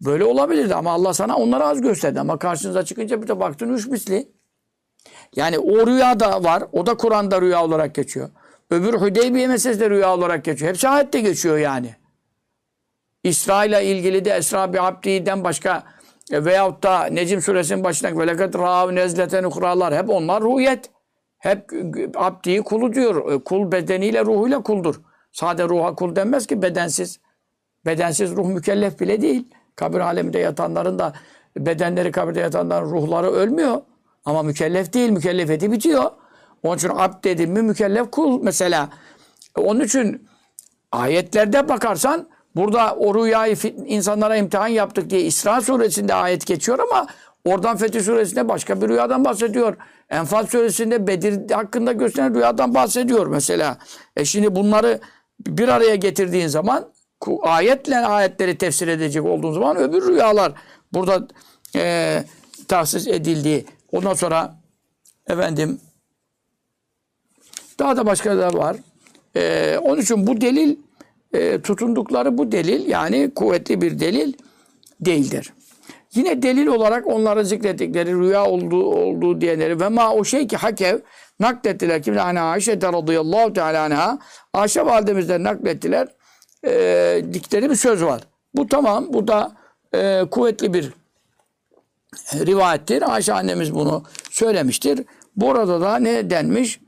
Böyle 0.00 0.24
olabilirdi 0.24 0.74
ama 0.74 0.92
Allah 0.92 1.14
sana 1.14 1.36
onları 1.36 1.64
az 1.64 1.80
gösterdi. 1.80 2.20
Ama 2.20 2.38
karşınıza 2.38 2.84
çıkınca 2.84 3.22
bir 3.22 3.28
de 3.28 3.40
baktın 3.40 3.74
üç 3.74 3.86
misli. 3.86 4.33
Yani 5.36 5.58
o 5.58 5.86
rüya 5.86 6.20
da 6.20 6.44
var. 6.44 6.62
O 6.72 6.86
da 6.86 6.96
Kur'an'da 6.96 7.40
rüya 7.40 7.64
olarak 7.64 7.94
geçiyor. 7.94 8.30
Öbür 8.70 9.00
Hüdeybiye 9.00 9.48
meselesi 9.48 9.80
de 9.80 9.90
rüya 9.90 10.14
olarak 10.14 10.44
geçiyor. 10.44 10.68
Hepsi 10.68 10.88
ayette 10.88 11.20
geçiyor 11.20 11.58
yani. 11.58 11.94
İsra 13.24 13.64
ile 13.64 13.84
ilgili 13.84 14.24
de 14.24 14.30
Esra 14.30 14.72
bi 14.72 14.80
Abdi'den 14.80 15.44
başka 15.44 15.82
e, 16.32 16.44
veyahut 16.44 16.82
da 16.82 17.04
Necim 17.04 17.42
suresinin 17.42 17.84
başındaki 17.84 18.18
velekat 18.18 18.54
râv 18.54 18.94
nezleten 18.94 19.44
ukralar 19.44 19.94
hep 19.94 20.10
onlar 20.10 20.42
ruhiyet. 20.42 20.90
Hep 21.38 21.70
abdi 22.14 22.62
kulu 22.62 22.92
diyor. 22.92 23.32
E, 23.32 23.44
Kul 23.44 23.72
bedeniyle 23.72 24.24
ruhuyla 24.24 24.62
kuldur. 24.62 25.00
Sade 25.32 25.64
ruha 25.64 25.94
kul 25.94 26.16
denmez 26.16 26.46
ki 26.46 26.62
bedensiz. 26.62 27.20
Bedensiz 27.86 28.36
ruh 28.36 28.46
mükellef 28.46 29.00
bile 29.00 29.22
değil. 29.22 29.48
Kabir 29.76 30.00
aleminde 30.00 30.38
yatanların 30.38 30.98
da 30.98 31.12
bedenleri 31.56 32.12
kabirde 32.12 32.40
yatanların 32.40 32.90
ruhları 32.90 33.26
ölmüyor. 33.26 33.80
Ama 34.24 34.42
mükellef 34.42 34.92
değil. 34.92 35.10
Mükellefiyeti 35.10 35.72
bitiyor. 35.72 36.10
Onun 36.62 36.76
için 36.76 36.90
abd 36.94 37.24
dedim 37.24 37.52
mi 37.52 37.62
mükellef 37.62 38.10
kul 38.10 38.42
mesela. 38.42 38.88
Onun 39.56 39.80
için 39.80 40.28
ayetlerde 40.92 41.68
bakarsan 41.68 42.28
burada 42.56 42.94
o 42.94 43.24
rüyayı 43.24 43.56
insanlara 43.86 44.36
imtihan 44.36 44.68
yaptık 44.68 45.10
diye 45.10 45.20
İsra 45.20 45.60
suresinde 45.60 46.14
ayet 46.14 46.46
geçiyor 46.46 46.78
ama 46.78 47.06
oradan 47.44 47.76
Fetih 47.76 48.02
suresinde 48.02 48.48
başka 48.48 48.82
bir 48.82 48.88
rüyadan 48.88 49.24
bahsediyor. 49.24 49.76
Enfal 50.10 50.46
suresinde 50.46 51.06
Bedir 51.06 51.50
hakkında 51.50 51.92
gösteren 51.92 52.34
rüyadan 52.34 52.74
bahsediyor 52.74 53.26
mesela. 53.26 53.78
E 54.16 54.24
şimdi 54.24 54.54
bunları 54.54 55.00
bir 55.46 55.68
araya 55.68 55.94
getirdiğin 55.94 56.48
zaman 56.48 56.92
ayetle 57.42 57.98
ayetleri 57.98 58.58
tefsir 58.58 58.88
edecek 58.88 59.24
olduğun 59.24 59.52
zaman 59.52 59.76
öbür 59.76 60.06
rüyalar 60.06 60.52
burada 60.92 61.28
e, 61.76 62.24
tahsis 62.68 63.06
edildiği. 63.06 63.66
Ondan 63.94 64.14
sonra 64.14 64.54
efendim 65.28 65.80
daha 67.78 67.96
da 67.96 68.06
başka 68.06 68.38
da 68.38 68.54
var. 68.54 68.76
E, 69.36 69.78
onun 69.82 70.00
için 70.00 70.26
bu 70.26 70.40
delil 70.40 70.76
e, 71.32 71.60
tutundukları 71.60 72.38
bu 72.38 72.52
delil 72.52 72.88
yani 72.88 73.30
kuvvetli 73.34 73.80
bir 73.80 74.00
delil 74.00 74.32
değildir. 75.00 75.52
Yine 76.14 76.42
delil 76.42 76.66
olarak 76.66 77.06
onlara 77.06 77.44
zikrettikleri 77.44 78.14
rüya 78.14 78.46
olduğu, 78.46 78.84
olduğu 78.84 79.40
diyenleri 79.40 79.80
ve 79.80 79.88
ma 79.88 80.14
o 80.14 80.24
şey 80.24 80.46
ki 80.46 80.56
hakev 80.56 80.98
naklettiler. 81.40 82.02
Kim 82.02 82.16
hani 82.16 82.40
Ayşe 82.40 82.76
radıyallahu 82.76 83.52
teala 83.52 83.82
anha 83.82 84.18
Ayşe 84.52 84.86
validemizden 84.86 85.44
naklettiler. 85.44 86.08
E, 86.66 87.22
dikleri 87.32 87.70
bir 87.70 87.76
söz 87.76 88.04
var. 88.04 88.20
Bu 88.54 88.68
tamam. 88.68 89.06
Bu 89.12 89.28
da 89.28 89.52
e, 89.94 90.24
kuvvetli 90.30 90.74
bir 90.74 90.92
rivayettir. 92.34 93.14
Ayşe 93.14 93.32
annemiz 93.34 93.74
bunu 93.74 94.04
söylemiştir. 94.30 95.04
Burada 95.36 95.80
da 95.80 95.96
ne 95.96 96.30
denmiş? 96.30 96.80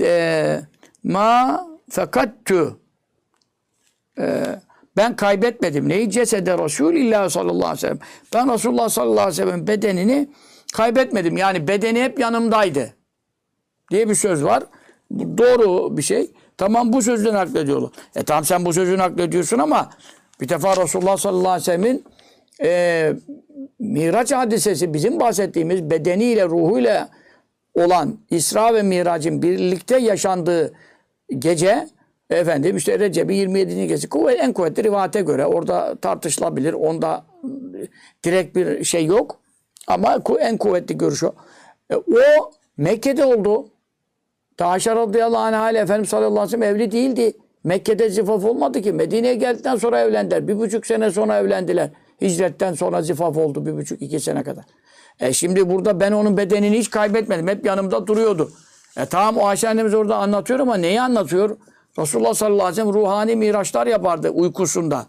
E, 0.00 0.60
ma 1.04 1.66
fekattü 1.90 2.76
e, 4.18 4.44
ben 4.96 5.16
kaybetmedim. 5.16 5.88
Neyi? 5.88 6.10
Cesede 6.10 6.58
Resulillah 6.58 7.28
sallallahu 7.28 7.56
aleyhi 7.56 7.76
ve 7.76 7.80
sellem. 7.80 7.98
Ben 8.34 8.52
Resulullah 8.52 8.88
sallallahu 8.88 9.20
aleyhi 9.20 9.42
ve 9.42 9.50
sellem 9.50 9.66
bedenini 9.66 10.28
kaybetmedim. 10.72 11.36
Yani 11.36 11.68
bedeni 11.68 12.02
hep 12.02 12.18
yanımdaydı. 12.18 12.94
Diye 13.90 14.08
bir 14.08 14.14
söz 14.14 14.44
var. 14.44 14.62
Bu 15.10 15.38
doğru 15.38 15.96
bir 15.96 16.02
şey. 16.02 16.30
Tamam 16.58 16.92
bu 16.92 17.02
sözü 17.02 17.32
naklediyorlar. 17.32 17.90
E 18.14 18.22
tamam 18.22 18.44
sen 18.44 18.64
bu 18.64 18.72
sözü 18.72 18.98
naklediyorsun 18.98 19.58
ama 19.58 19.90
bir 20.40 20.48
defa 20.48 20.76
Resulullah 20.76 21.16
sallallahu 21.16 21.48
aleyhi 21.48 21.60
ve 21.60 21.64
sellemin 21.64 22.04
e, 22.62 23.12
Miraç 23.78 24.32
hadisesi 24.32 24.94
bizim 24.94 25.20
bahsettiğimiz 25.20 25.90
bedeniyle 25.90 26.44
ruhuyla 26.44 27.08
olan 27.74 28.18
İsra 28.30 28.74
ve 28.74 28.82
Mirac'ın 28.82 29.42
birlikte 29.42 29.98
yaşandığı 29.98 30.72
gece 31.38 31.88
Efendim 32.32 32.76
işte 32.76 32.98
Recep'i 32.98 33.34
27. 33.34 33.74
gecesi 33.74 34.08
kuvvet, 34.08 34.40
en 34.40 34.52
kuvvetli 34.52 34.84
rivayete 34.84 35.20
göre 35.20 35.46
orada 35.46 35.94
tartışılabilir. 35.94 36.72
Onda 36.72 37.24
direkt 38.24 38.56
bir 38.56 38.84
şey 38.84 39.06
yok. 39.06 39.40
Ama 39.86 40.18
en 40.40 40.56
kuvvetli 40.56 40.98
görüş 40.98 41.24
o. 41.24 41.32
E, 41.90 41.96
o 41.96 42.50
Mekke'de 42.76 43.24
oldu. 43.24 43.68
Taşa 44.56 44.96
radıyallahu 44.96 45.42
anh 45.42 45.70
ile 45.70 45.78
Efendimiz 45.78 46.08
sallallahu 46.08 46.40
aleyhi 46.40 46.46
ve 46.46 46.50
sellem 46.50 46.76
evli 46.76 46.92
değildi. 46.92 47.32
Mekke'de 47.64 48.10
zifaf 48.10 48.44
olmadı 48.44 48.82
ki. 48.82 48.92
Medine'ye 48.92 49.34
geldikten 49.34 49.76
sonra 49.76 50.00
evlendiler. 50.00 50.48
Bir 50.48 50.58
buçuk 50.58 50.86
sene 50.86 51.10
sonra 51.10 51.38
evlendiler. 51.38 51.90
Hicretten 52.22 52.74
sonra 52.74 53.02
zifaf 53.02 53.36
oldu 53.36 53.66
bir 53.66 53.76
buçuk 53.76 54.02
iki 54.02 54.20
sene 54.20 54.42
kadar. 54.42 54.64
E 55.20 55.32
şimdi 55.32 55.70
burada 55.70 56.00
ben 56.00 56.12
onun 56.12 56.36
bedenini 56.36 56.78
hiç 56.78 56.90
kaybetmedim. 56.90 57.48
Hep 57.48 57.66
yanımda 57.66 58.06
duruyordu. 58.06 58.52
E 58.96 59.06
tamam 59.06 59.36
o 59.36 59.46
Ayşe 59.46 59.68
annemiz 59.68 59.94
orada 59.94 60.16
anlatıyor 60.16 60.60
ama 60.60 60.74
neyi 60.74 61.00
anlatıyor? 61.00 61.56
Resulullah 61.98 62.34
sallallahu 62.34 62.66
aleyhi 62.66 62.88
ve 62.88 62.92
sellem 62.92 63.02
ruhani 63.02 63.36
miraçlar 63.36 63.86
yapardı 63.86 64.30
uykusunda. 64.30 65.06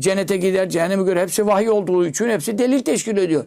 Cennete 0.00 0.36
gider, 0.36 0.68
cehenneme 0.68 1.02
göre 1.02 1.22
hepsi 1.22 1.46
vahiy 1.46 1.70
olduğu 1.70 2.06
için 2.06 2.28
hepsi 2.28 2.58
delil 2.58 2.80
teşkil 2.80 3.16
ediyor. 3.16 3.44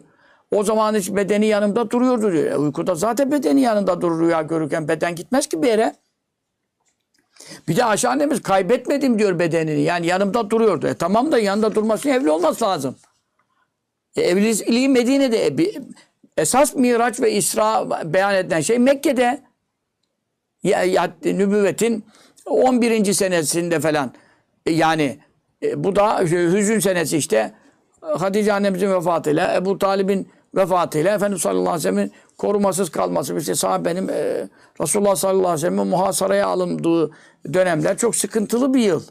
O 0.50 0.64
zaman 0.64 0.94
hiç 0.94 1.14
bedeni 1.14 1.46
yanımda 1.46 1.90
duruyordu 1.90 2.32
diyor. 2.32 2.44
E, 2.44 2.56
uykuda 2.56 2.94
zaten 2.94 3.32
bedeni 3.32 3.60
yanında 3.60 4.00
durur 4.00 4.20
rüya 4.20 4.42
görürken 4.42 4.88
beden 4.88 5.14
gitmez 5.14 5.46
ki 5.46 5.62
bir 5.62 5.68
yere. 5.68 5.94
Bir 7.68 7.76
de 7.76 7.84
Ayşe 7.84 8.08
annemiz 8.08 8.42
kaybetmedim 8.42 9.18
diyor 9.18 9.38
bedenini. 9.38 9.80
Yani 9.82 10.06
yanımda 10.06 10.50
duruyordu. 10.50 10.86
E 10.86 10.94
tamam 10.94 11.32
da 11.32 11.38
yanında 11.38 11.74
durması 11.74 12.08
evli 12.10 12.30
olması 12.30 12.64
lazım. 12.64 12.96
E, 14.16 14.22
evliliği 14.22 14.88
Medine'de. 14.88 15.46
E, 15.46 15.58
bir- 15.58 15.78
esas 16.36 16.74
Miraç 16.74 17.20
ve 17.20 17.32
İsra 17.32 17.90
beyan 18.12 18.34
edilen 18.34 18.60
şey 18.60 18.78
Mekke'de. 18.78 19.42
Ya, 20.62 20.84
ya, 20.84 21.10
nübüvvetin 21.24 22.04
11. 22.46 23.12
senesinde 23.14 23.80
falan. 23.80 24.12
E, 24.66 24.72
yani 24.72 25.18
e, 25.62 25.84
bu 25.84 25.96
da 25.96 26.20
hüzün 26.20 26.78
senesi 26.80 27.16
işte. 27.16 27.52
Hatice 28.00 28.52
annemizin 28.52 28.90
vefatıyla, 28.94 29.54
Ebu 29.56 29.78
Talib'in 29.78 30.28
vefatıyla 30.54 31.14
Efendimiz 31.14 31.42
sallallahu 31.42 31.60
aleyhi 31.70 31.76
ve 31.78 31.80
sellem'in 31.82 32.12
korumasız 32.40 32.90
kalması. 32.90 33.38
İşte 33.38 33.54
sahabenin 33.54 34.08
e, 34.08 34.48
Resulullah 34.80 35.16
sallallahu 35.16 35.48
aleyhi 35.48 35.54
ve 35.54 35.58
sellem'in 35.58 35.86
muhasaraya 35.86 36.46
alındığı 36.46 37.10
dönemler 37.52 37.98
çok 37.98 38.16
sıkıntılı 38.16 38.74
bir 38.74 38.80
yıl. 38.80 39.02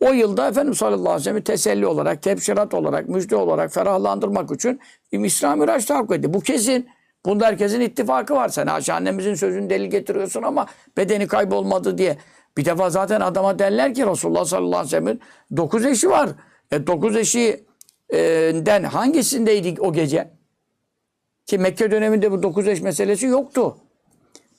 O 0.00 0.12
yılda 0.12 0.48
Efendimiz 0.48 0.78
sallallahu 0.78 1.00
aleyhi 1.00 1.20
ve 1.20 1.24
sellem'i 1.24 1.44
teselli 1.44 1.86
olarak, 1.86 2.22
tebşirat 2.22 2.74
olarak, 2.74 3.08
müjde 3.08 3.36
olarak 3.36 3.72
ferahlandırmak 3.74 4.52
için 4.52 4.80
İsra 5.12 5.56
Miraç 5.56 5.84
tahakkuk 5.84 6.16
etti. 6.16 6.34
Bu 6.34 6.40
kesin. 6.40 6.88
Bunda 7.24 7.46
herkesin 7.46 7.80
ittifakı 7.80 8.34
var. 8.34 8.48
Sen 8.48 8.66
Ayşe 8.66 8.92
annemizin 8.92 9.34
sözünü 9.34 9.70
delil 9.70 9.90
getiriyorsun 9.90 10.42
ama 10.42 10.66
bedeni 10.96 11.26
kaybolmadı 11.26 11.98
diye. 11.98 12.16
Bir 12.56 12.64
defa 12.64 12.90
zaten 12.90 13.20
adama 13.20 13.58
derler 13.58 13.94
ki 13.94 14.06
Resulullah 14.06 14.44
sallallahu 14.44 14.80
aleyhi 14.80 14.86
ve 14.86 14.90
sellem'in 14.90 15.20
dokuz 15.56 15.84
eşi 15.84 16.10
var. 16.10 16.28
E 16.72 16.86
dokuz 16.86 17.16
eşinden 17.16 18.82
hangisindeydik 18.82 19.82
o 19.82 19.92
gece? 19.92 20.35
Ki 21.46 21.58
Mekke 21.58 21.90
döneminde 21.90 22.32
bu 22.32 22.42
dokuz 22.42 22.68
eş 22.68 22.80
meselesi 22.80 23.26
yoktu. 23.26 23.76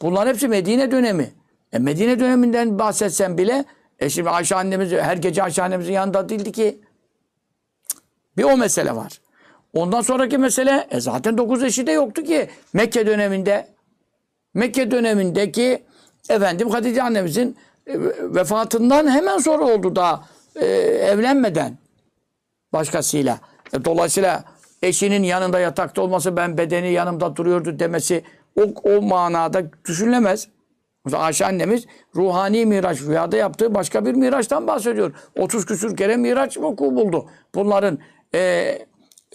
Bunların 0.02 0.34
hepsi 0.34 0.48
Medine 0.48 0.92
dönemi. 0.92 1.32
E 1.74 1.80
Medine 1.80 2.20
döneminden 2.20 2.80
bahsetsen 2.80 3.38
bile 3.38 3.66
e 4.00 4.10
şimdi 4.10 4.30
Ayşe 4.30 4.56
annemiz 4.56 4.92
her 4.92 5.18
gece 5.18 5.44
Ayşe 5.44 5.64
annemizin 5.64 5.94
yanında 5.94 6.30
değildi 6.30 6.52
ki. 6.52 6.82
Bir 8.38 8.44
o 8.44 8.58
mesele 8.58 8.96
var. 8.96 9.22
Ondan 9.74 10.02
sonraki 10.02 10.38
mesele 10.38 10.88
e 10.92 11.00
zaten 11.00 11.38
dokuz 11.38 11.64
eşi 11.64 11.88
de 11.88 11.92
yoktu 11.92 12.24
ki 12.24 12.50
Mekke 12.74 13.08
döneminde. 13.08 13.68
Mekke 14.54 14.92
dönemindeki 14.92 15.84
efendim 16.30 16.70
Hatice 16.70 17.04
annemizin 17.04 17.58
e, 17.88 17.94
vefatından 18.20 19.12
hemen 19.12 19.38
sonra 19.38 19.64
oldu 19.66 19.96
daha 19.96 20.26
e, 20.56 20.66
evlenmeden 20.66 21.78
başkasıyla. 22.74 23.40
E, 23.74 23.86
dolayısıyla 23.86 24.44
eşinin 24.88 25.24
yanında 25.24 25.60
yatakta 25.60 26.02
olması 26.02 26.38
ben 26.38 26.58
bedeni 26.58 26.92
yanımda 26.92 27.36
duruyordu 27.36 27.80
demesi 27.80 28.24
o, 28.56 28.62
o 28.84 29.02
manada 29.02 29.64
düşünülemez. 29.86 30.48
Mesela 31.06 31.24
Ayşe 31.24 31.46
annemiz 31.46 31.86
ruhani 32.16 32.66
miraç 32.66 33.02
rüyada 33.02 33.38
yaptığı 33.38 33.76
başka 33.76 34.06
bir 34.06 34.14
miraçtan 34.14 34.68
bahsediyor. 34.68 35.14
30 35.40 35.66
küsür 35.66 35.98
kere 35.98 36.18
miraç 36.18 36.58
vuku 36.58 36.96
buldu. 36.96 37.26
Bunların 37.56 38.00
e, 38.36 38.80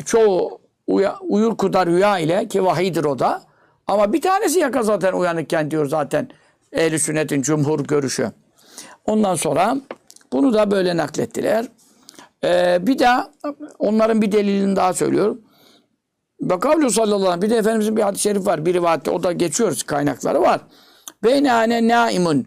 çoğu 0.05 0.61
uya, 0.87 1.17
uyur 1.21 1.57
kuda 1.57 1.87
rüya 1.87 2.19
ile 2.19 2.49
ki 2.49 2.65
vahidir 2.65 3.05
o 3.05 3.19
da. 3.19 3.43
Ama 3.87 4.13
bir 4.13 4.21
tanesi 4.21 4.59
yaka 4.59 4.83
zaten 4.83 5.13
uyanıkken 5.13 5.71
diyor 5.71 5.87
zaten 5.87 6.29
ehl 6.73 6.99
sünnetin 6.99 7.43
cumhur 7.43 7.85
görüşü. 7.85 8.33
Ondan 9.07 9.35
sonra 9.35 9.77
bunu 10.33 10.55
da 10.55 10.71
böyle 10.71 10.97
naklettiler. 10.97 11.67
Ee, 12.45 12.79
bir 12.87 12.99
daha 12.99 13.31
onların 13.79 14.23
bir 14.23 14.33
delilini 14.33 14.77
daha 14.77 14.95
söylüyorum. 14.95 15.41
Ve 16.41 16.61
kavlu 16.61 16.91
sallallahu 16.91 17.17
aleyhi 17.17 17.25
ve 17.25 17.27
sellem. 17.27 17.43
Bir 17.43 17.51
de 17.51 17.57
Efendimizin 17.57 17.97
bir 17.97 18.03
hadis-i 18.03 18.23
şerif 18.23 18.47
var. 18.47 18.67
Bir 18.67 18.75
rivayette 18.75 19.11
o 19.11 19.23
da 19.23 19.33
geçiyoruz. 19.33 19.83
Kaynakları 19.83 20.41
var. 20.41 20.61
Beynane 21.25 21.89
naimun. 21.89 22.47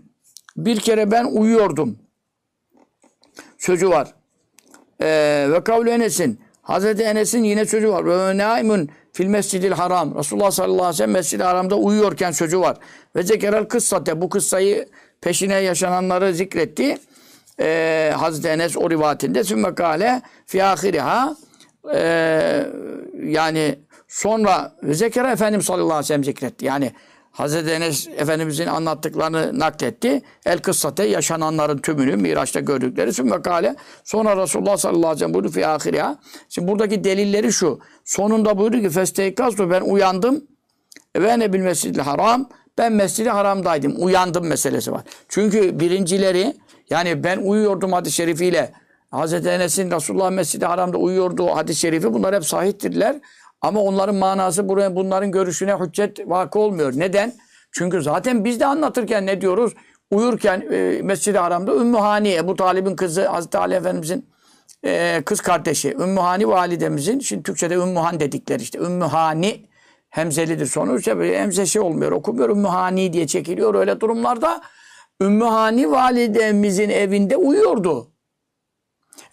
Bir 0.57 0.79
kere 0.79 1.11
ben 1.11 1.25
uyuyordum. 1.25 1.97
Sözü 3.57 3.89
var. 3.89 4.13
Ee, 5.01 5.47
ve 5.51 5.63
kavlu 5.63 5.89
Enes'in. 5.89 6.39
Hazreti 6.61 7.03
Enes'in 7.03 7.43
yine 7.43 7.65
sözü 7.65 7.89
var. 7.89 8.05
Ve 8.05 8.37
naimun 8.37 8.89
fil 9.13 9.27
mescidil 9.27 9.71
haram. 9.71 10.15
Resulullah 10.17 10.51
sallallahu 10.51 10.81
aleyhi 10.81 10.93
ve 10.93 10.97
sellem 10.97 11.11
mescid-i 11.11 11.43
haramda 11.43 11.75
uyuyorken 11.75 12.31
sözü 12.31 12.59
var. 12.59 12.77
Ve 13.15 13.23
zekerel 13.23 13.65
kıssate. 13.65 14.21
Bu 14.21 14.29
kıssayı 14.29 14.89
peşine 15.21 15.55
yaşananları 15.55 16.33
zikretti. 16.33 16.97
Ee, 17.59 18.13
Hazreti 18.17 18.47
Enes 18.47 18.77
o 18.77 18.89
rivayetinde. 18.89 19.43
Sümme 19.43 19.75
kale 19.75 20.21
fi. 20.45 20.61
Ee, 21.93 22.67
yani 23.23 23.79
sonra 24.07 24.75
zekere 24.83 25.31
Efendimiz 25.31 25.65
sallallahu 25.65 25.85
aleyhi 25.85 25.99
ve 26.03 26.07
sellem 26.07 26.23
zikretti. 26.23 26.65
Yani 26.65 26.91
Hazreti 27.31 27.71
Enes 27.71 28.07
Efendimizin 28.07 28.67
anlattıklarını 28.67 29.59
nakletti. 29.59 30.21
El 30.45 30.59
kıssate 30.59 31.03
yaşananların 31.03 31.77
tümünü 31.77 32.15
Miraç'ta 32.15 32.59
gördükleri. 32.59 33.13
Sümme 33.13 33.41
kale 33.41 33.75
sonra 34.03 34.43
Resulullah 34.43 34.77
sallallahu 34.77 35.07
aleyhi 35.07 35.15
ve 35.15 35.19
sellem 35.19 35.33
buyurdu 35.33 35.49
fi 35.49 35.67
ahiriha. 35.67 36.17
Şimdi 36.49 36.71
buradaki 36.71 37.03
delilleri 37.03 37.53
şu. 37.53 37.79
Sonunda 38.05 38.57
buyurdu 38.57 38.81
ki 38.81 38.89
festeykazdu 38.89 39.69
ben 39.69 39.81
uyandım. 39.81 40.43
Ve 41.17 41.39
ne 41.39 41.53
bil 41.53 41.99
haram. 41.99 42.49
Ben 42.77 42.93
mescidi 42.93 43.29
haramdaydım. 43.29 43.95
Uyandım 43.97 44.47
meselesi 44.47 44.91
var. 44.91 45.03
Çünkü 45.29 45.79
birincileri 45.79 46.53
yani 46.89 47.23
ben 47.23 47.37
uyuyordum 47.37 47.93
hadis-i 47.93 48.15
şerifiyle. 48.15 48.71
Hazreti 49.11 49.49
Enes'in 49.49 49.91
Resulullah 49.91 50.31
Mescid-i 50.31 50.65
Haram'da 50.65 50.97
uyuyordu 50.97 51.47
hadis-i 51.47 51.79
şerifi. 51.79 52.13
Bunlar 52.13 52.35
hep 52.35 52.45
sahihtirler. 52.45 53.15
Ama 53.61 53.81
onların 53.81 54.15
manası 54.15 54.69
buraya 54.69 54.95
bunların 54.95 55.31
görüşüne 55.31 55.75
hüccet 55.75 56.29
vakı 56.29 56.59
olmuyor. 56.59 56.93
Neden? 56.95 57.33
Çünkü 57.71 58.01
zaten 58.01 58.45
biz 58.45 58.59
de 58.59 58.65
anlatırken 58.65 59.25
ne 59.25 59.41
diyoruz? 59.41 59.73
Uyurken 60.11 60.63
e, 60.71 61.01
Mescid-i 61.03 61.37
Haram'da 61.37 61.75
Ümmü 61.75 61.97
Hani, 61.97 62.33
Ebu 62.33 62.55
Talib'in 62.55 62.95
kızı 62.95 63.27
Hazreti 63.27 63.57
Ali 63.57 63.73
Efendimizin 63.73 64.25
e, 64.85 65.21
kız 65.25 65.41
kardeşi 65.41 65.91
Ümmü 65.91 66.19
Hani 66.19 66.47
validemizin 66.47 67.19
şimdi 67.19 67.43
Türkçe'de 67.43 67.73
Ümmü 67.73 67.99
Han 67.99 68.19
dedikleri 68.19 68.61
işte 68.61 68.79
Ümmü 68.79 69.05
Hani 69.05 69.65
hemzelidir 70.09 70.65
sonu. 70.65 70.97
İşte 70.99 71.17
böyle 71.17 71.39
hemze 71.39 71.65
şey 71.65 71.81
olmuyor 71.81 72.11
okumuyor 72.11 72.49
Ümmü 72.49 72.67
Hani 72.67 73.13
diye 73.13 73.27
çekiliyor 73.27 73.75
öyle 73.75 73.99
durumlarda. 74.01 74.61
Ümmü 75.21 75.43
Hani 75.45 75.91
validemizin 75.91 76.89
evinde 76.89 77.37
uyuyordu. 77.37 78.07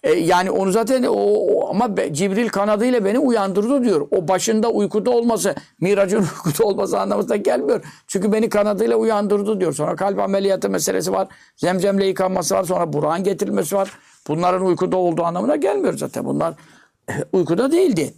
E, 0.02 0.12
yani 0.12 0.50
onu 0.50 0.72
zaten 0.72 1.02
o, 1.02 1.12
o- 1.14 1.68
ama 1.70 1.96
be- 1.96 2.14
Cibril 2.14 2.48
kanadıyla 2.48 3.04
beni 3.04 3.18
uyandırdı 3.18 3.84
diyor. 3.84 4.08
O 4.10 4.28
başında 4.28 4.70
uykuda 4.70 5.10
olması, 5.10 5.54
miracın 5.80 6.18
uykuda 6.46 6.64
olması 6.64 7.00
anlamına 7.00 7.36
gelmiyor. 7.36 7.84
Çünkü 8.06 8.32
beni 8.32 8.48
kanadıyla 8.48 8.96
uyandırdı 8.96 9.60
diyor. 9.60 9.72
Sonra 9.72 9.96
kalp 9.96 10.18
ameliyatı 10.18 10.70
meselesi 10.70 11.12
var. 11.12 11.28
Zemzemle 11.56 12.06
yıkanması 12.06 12.54
var. 12.54 12.64
Sonra 12.64 12.92
Burak'ın 12.92 13.24
getirilmesi 13.24 13.76
var. 13.76 13.92
Bunların 14.28 14.64
uykuda 14.66 14.96
olduğu 14.96 15.22
anlamına 15.24 15.56
gelmiyor 15.56 15.98
zaten. 15.98 16.24
Bunlar 16.24 16.54
uykuda 17.32 17.72
değildi. 17.72 18.14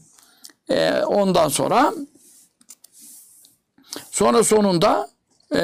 E, 0.68 1.02
ondan 1.02 1.48
sonra 1.48 1.92
sonra 4.10 4.44
sonunda 4.44 5.08
e, 5.56 5.60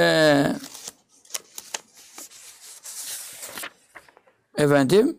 efendim 4.60 5.16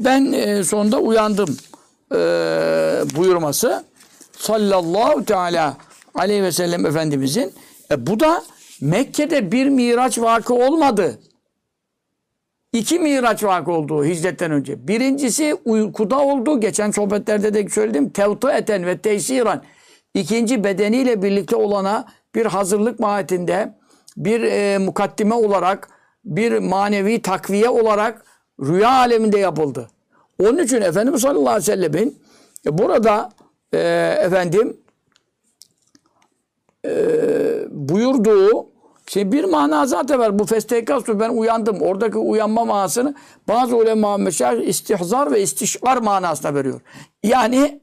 ben 0.00 0.32
e, 0.32 0.64
sonunda 0.64 0.98
uyandım 0.98 1.56
e, 2.12 2.16
buyurması 3.16 3.84
sallallahu 4.38 5.24
teala 5.24 5.76
aleyhi 6.14 6.42
ve 6.42 6.52
sellem 6.52 6.86
Efendimizin 6.86 7.52
e, 7.90 8.06
bu 8.06 8.20
da 8.20 8.42
Mekke'de 8.80 9.52
bir 9.52 9.66
miraç 9.66 10.18
vakı 10.18 10.54
olmadı. 10.54 11.18
İki 12.72 12.98
miraç 12.98 13.44
vakı 13.44 13.72
oldu 13.72 14.04
hicretten 14.04 14.50
önce. 14.50 14.88
Birincisi 14.88 15.54
uykuda 15.64 16.20
oldu. 16.20 16.60
Geçen 16.60 16.90
sohbetlerde 16.90 17.54
de 17.54 17.68
söyledim. 17.68 18.10
Tevtu 18.10 18.50
eten 18.50 18.86
ve 18.86 18.98
teysiran. 18.98 19.62
İkinci 20.14 20.64
bedeniyle 20.64 21.22
birlikte 21.22 21.56
olana 21.56 22.06
bir 22.34 22.46
hazırlık 22.46 23.00
mahiyetinde 23.00 23.74
bir 24.16 24.42
e, 24.42 24.78
mukaddime 24.78 25.34
olarak 25.34 25.88
bir 26.26 26.58
manevi 26.58 27.22
takviye 27.22 27.68
olarak 27.68 28.24
rüya 28.60 28.90
aleminde 28.90 29.38
yapıldı. 29.38 29.90
Onun 30.42 30.58
için 30.58 30.80
Efendimiz 30.82 31.20
sallallahu 31.20 31.48
aleyhi 31.48 31.70
ve 31.70 31.76
sellemin 31.76 32.18
e, 32.66 32.78
burada 32.78 33.30
e, 33.72 33.78
efendim 34.20 34.76
e, 36.84 36.90
buyurduğu 37.70 38.76
Şimdi 39.08 39.32
bir 39.32 39.44
mana 39.44 39.86
zaten 39.86 40.18
var. 40.18 40.38
Bu 40.38 40.46
festekastu 40.46 41.20
ben 41.20 41.30
uyandım. 41.30 41.82
Oradaki 41.82 42.18
uyanma 42.18 42.64
manasını 42.64 43.14
bazı 43.48 43.76
ulema 43.76 44.16
meşayih 44.16 44.68
istihzar 44.68 45.32
ve 45.32 45.42
istişar 45.42 45.96
manasına 45.96 46.54
veriyor. 46.54 46.80
Yani 47.22 47.80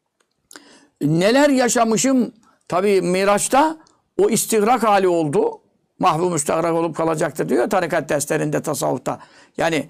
neler 1.02 1.50
yaşamışım 1.50 2.32
tabi 2.68 3.02
Miraç'ta 3.02 3.76
o 4.18 4.30
istihrak 4.30 4.82
hali 4.82 5.08
oldu. 5.08 5.59
Mahvu 6.00 6.30
müstahrak 6.30 6.74
olup 6.74 6.96
kalacaktır 6.96 7.48
diyor 7.48 7.70
tarikat 7.70 8.08
derslerinde 8.08 8.62
tasavvufta. 8.62 9.18
Yani 9.56 9.88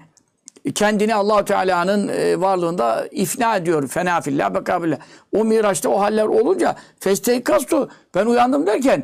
kendini 0.75 1.15
Allahu 1.15 1.45
Teala'nın 1.45 2.07
e, 2.07 2.41
varlığında 2.41 3.07
ifna 3.11 3.55
ediyor. 3.55 3.87
Fena 3.87 4.21
fillah 4.21 4.53
bekabillah. 4.53 4.97
O 5.35 5.45
Miraç'ta 5.45 5.89
o 5.89 5.99
haller 5.99 6.25
olunca 6.25 6.75
festekastu 6.99 7.89
ben 8.15 8.25
uyandım 8.25 8.67
derken 8.67 9.03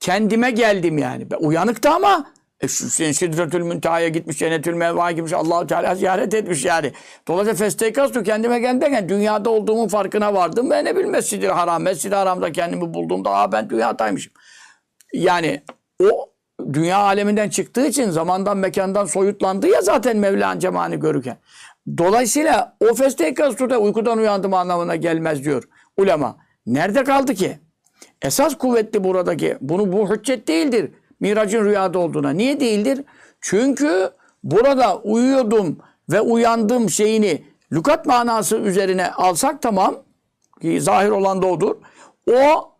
kendime 0.00 0.50
geldim 0.50 0.98
yani. 0.98 1.30
Ben 1.30 1.36
uyanıktı 1.36 1.90
ama 1.90 2.26
e, 2.60 2.68
Sidretül 2.68 3.60
Münteha'ya 3.60 4.08
gitmiş, 4.08 4.38
Cennetül 4.38 4.74
Mevva'ya 4.74 5.10
gitmiş, 5.10 5.32
Allahu 5.32 5.66
Teala 5.66 5.94
ziyaret 5.94 6.34
etmiş 6.34 6.64
yani. 6.64 6.92
Dolayısıyla 7.28 7.56
festekastu 7.56 8.22
kendime 8.22 8.58
geldim 8.58 9.08
dünyada 9.08 9.50
olduğumun 9.50 9.88
farkına 9.88 10.34
vardım. 10.34 10.70
Ben 10.70 10.84
ne 10.84 10.94
bileyim 10.94 11.10
Mescid-i 11.10 11.48
Haram, 11.48 11.82
Mescid-i 11.82 12.14
Haram'da 12.14 12.52
kendimi 12.52 12.94
bulduğumda 12.94 13.30
aa 13.30 13.52
ben 13.52 13.70
dünyadaymışım. 13.70 14.32
Yani 15.12 15.62
o 16.02 16.33
dünya 16.72 16.98
aleminden 16.98 17.48
çıktığı 17.48 17.86
için 17.86 18.10
zamandan 18.10 18.56
mekandan 18.56 19.04
soyutlandı 19.04 19.68
ya 19.68 19.82
zaten 19.82 20.16
Mevla'nın 20.16 20.58
cemani 20.58 21.00
görürken. 21.00 21.36
Dolayısıyla 21.98 22.76
o 22.90 22.94
festekastu 22.94 23.70
da 23.70 23.78
uykudan 23.78 24.18
uyandım 24.18 24.54
anlamına 24.54 24.96
gelmez 24.96 25.44
diyor 25.44 25.64
ulema. 25.96 26.36
Nerede 26.66 27.04
kaldı 27.04 27.34
ki? 27.34 27.58
Esas 28.22 28.58
kuvvetli 28.58 29.04
buradaki, 29.04 29.56
bunu 29.60 29.92
bu 29.92 30.10
hüccet 30.10 30.48
değildir. 30.48 30.90
Miracın 31.20 31.64
rüyada 31.64 31.98
olduğuna. 31.98 32.30
Niye 32.30 32.60
değildir? 32.60 33.04
Çünkü 33.40 34.10
burada 34.42 34.96
uyuyordum 34.96 35.78
ve 36.10 36.20
uyandım 36.20 36.90
şeyini 36.90 37.44
lükat 37.72 38.06
manası 38.06 38.56
üzerine 38.56 39.10
alsak 39.10 39.62
tamam. 39.62 39.96
Ki 40.62 40.80
zahir 40.80 41.08
olan 41.08 41.42
da 41.42 41.46
odur. 41.46 41.76
O 42.32 42.72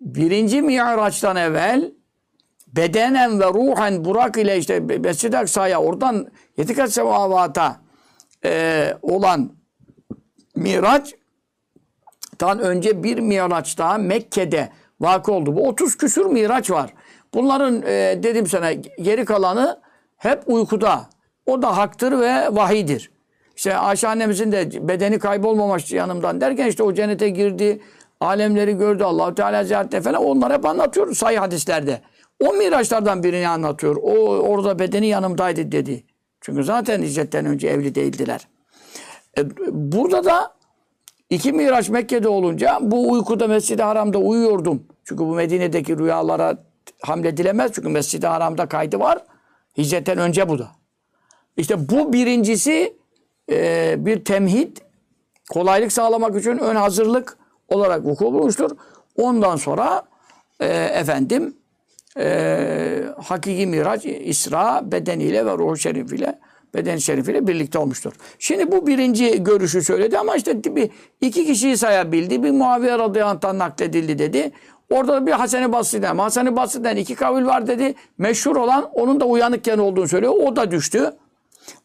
birinci 0.00 0.62
miraçtan 0.62 1.36
evvel 1.36 1.92
bedenen 2.76 3.40
ve 3.40 3.44
ruhen 3.44 4.04
Burak 4.04 4.36
ile 4.36 4.58
işte 4.58 4.80
Mescid-i 4.80 5.38
Aksa'ya 5.38 5.80
oradan 5.80 6.26
yetikat 6.56 6.92
semavata 6.92 7.80
e, 8.44 8.94
olan 9.02 9.52
miraç 10.56 11.14
Tan 12.40 12.58
önce 12.58 13.02
bir 13.02 13.18
miraç 13.18 13.78
daha 13.78 13.98
Mekke'de 13.98 14.68
vakı 15.00 15.32
oldu. 15.32 15.56
Bu 15.56 15.68
30 15.68 15.96
küsür 15.96 16.26
miraç 16.26 16.70
var. 16.70 16.94
Bunların 17.34 17.82
e, 17.82 18.18
dedim 18.22 18.46
sana 18.46 18.72
geri 18.72 19.24
kalanı 19.24 19.80
hep 20.16 20.42
uykuda. 20.46 21.00
O 21.46 21.62
da 21.62 21.76
haktır 21.76 22.20
ve 22.20 22.56
vahidir. 22.56 23.10
İşte 23.56 23.76
Ayşe 23.76 24.08
annemizin 24.08 24.52
de 24.52 24.88
bedeni 24.88 25.18
kaybolmamış 25.18 25.92
yanımdan 25.92 26.40
derken 26.40 26.66
işte 26.66 26.82
o 26.82 26.94
cennete 26.94 27.28
girdi. 27.28 27.80
Alemleri 28.20 28.76
gördü. 28.76 29.04
Allahu 29.04 29.34
Teala 29.34 29.64
ziyarette 29.64 30.00
falan. 30.00 30.24
Onları 30.24 30.54
hep 30.54 30.66
anlatıyor 30.66 31.14
sayı 31.14 31.38
hadislerde. 31.38 32.00
O 32.40 32.52
miraçlardan 32.52 33.22
birini 33.22 33.48
anlatıyor. 33.48 33.96
O 33.96 34.12
orada 34.38 34.78
bedeni 34.78 35.06
yanımdaydı 35.06 35.72
dedi. 35.72 36.04
Çünkü 36.40 36.64
zaten 36.64 37.02
hicretten 37.02 37.46
önce 37.46 37.68
evli 37.68 37.94
değildiler. 37.94 38.48
E, 39.38 39.42
burada 39.70 40.24
da 40.24 40.54
İki 41.30 41.52
Miraç 41.52 41.88
Mekke'de 41.88 42.28
olunca 42.28 42.78
bu 42.80 43.10
uykuda 43.10 43.48
Mescid-i 43.48 43.82
Haram'da 43.82 44.18
uyuyordum. 44.18 44.82
Çünkü 45.04 45.24
bu 45.24 45.34
Medine'deki 45.34 45.98
rüyalara 45.98 46.64
hamledilemez. 47.02 47.72
Çünkü 47.74 47.88
Mescid-i 47.88 48.26
Haram'da 48.26 48.66
kaydı 48.66 49.00
var. 49.00 49.24
Hicretten 49.78 50.18
önce 50.18 50.48
bu 50.48 50.58
da. 50.58 50.70
İşte 51.56 51.88
bu 51.88 52.12
birincisi 52.12 52.96
e, 53.50 53.94
bir 53.98 54.24
temhid, 54.24 54.76
kolaylık 55.50 55.92
sağlamak 55.92 56.36
için 56.36 56.58
ön 56.58 56.76
hazırlık 56.76 57.36
olarak 57.68 58.04
vuku 58.04 58.24
bulmuştur. 58.24 58.70
Ondan 59.16 59.56
sonra 59.56 60.02
e, 60.60 60.66
efendim 60.74 61.56
e, 62.18 63.02
hakiki 63.22 63.66
miraç 63.66 64.04
İsra 64.04 64.92
bedeniyle 64.92 65.46
ve 65.46 65.52
ruhu 65.52 65.76
şerifiyle 65.76 66.38
beden 66.74 66.96
şerifiyle 66.96 67.46
birlikte 67.46 67.78
olmuştur. 67.78 68.12
Şimdi 68.38 68.72
bu 68.72 68.86
birinci 68.86 69.44
görüşü 69.44 69.82
söyledi 69.82 70.18
ama 70.18 70.36
işte 70.36 70.64
bir 70.64 70.90
iki 71.20 71.46
kişiyi 71.46 71.76
sayabildi. 71.76 72.42
Bir 72.42 72.50
Muaviye 72.50 72.98
radıyallahu 72.98 73.34
anh'tan 73.34 73.58
nakledildi 73.58 74.18
dedi. 74.18 74.52
Orada 74.90 75.12
da 75.12 75.26
bir 75.26 75.32
Hasan-ı 75.32 75.72
Basri'den. 75.72 76.18
Hasan-ı 76.18 76.56
Basri'den 76.56 76.96
iki 76.96 77.14
kavil 77.14 77.46
var 77.46 77.66
dedi. 77.66 77.94
Meşhur 78.18 78.56
olan 78.56 78.90
onun 78.92 79.20
da 79.20 79.24
uyanıkken 79.24 79.78
olduğunu 79.78 80.08
söylüyor. 80.08 80.32
O 80.32 80.56
da 80.56 80.70
düştü. 80.70 81.10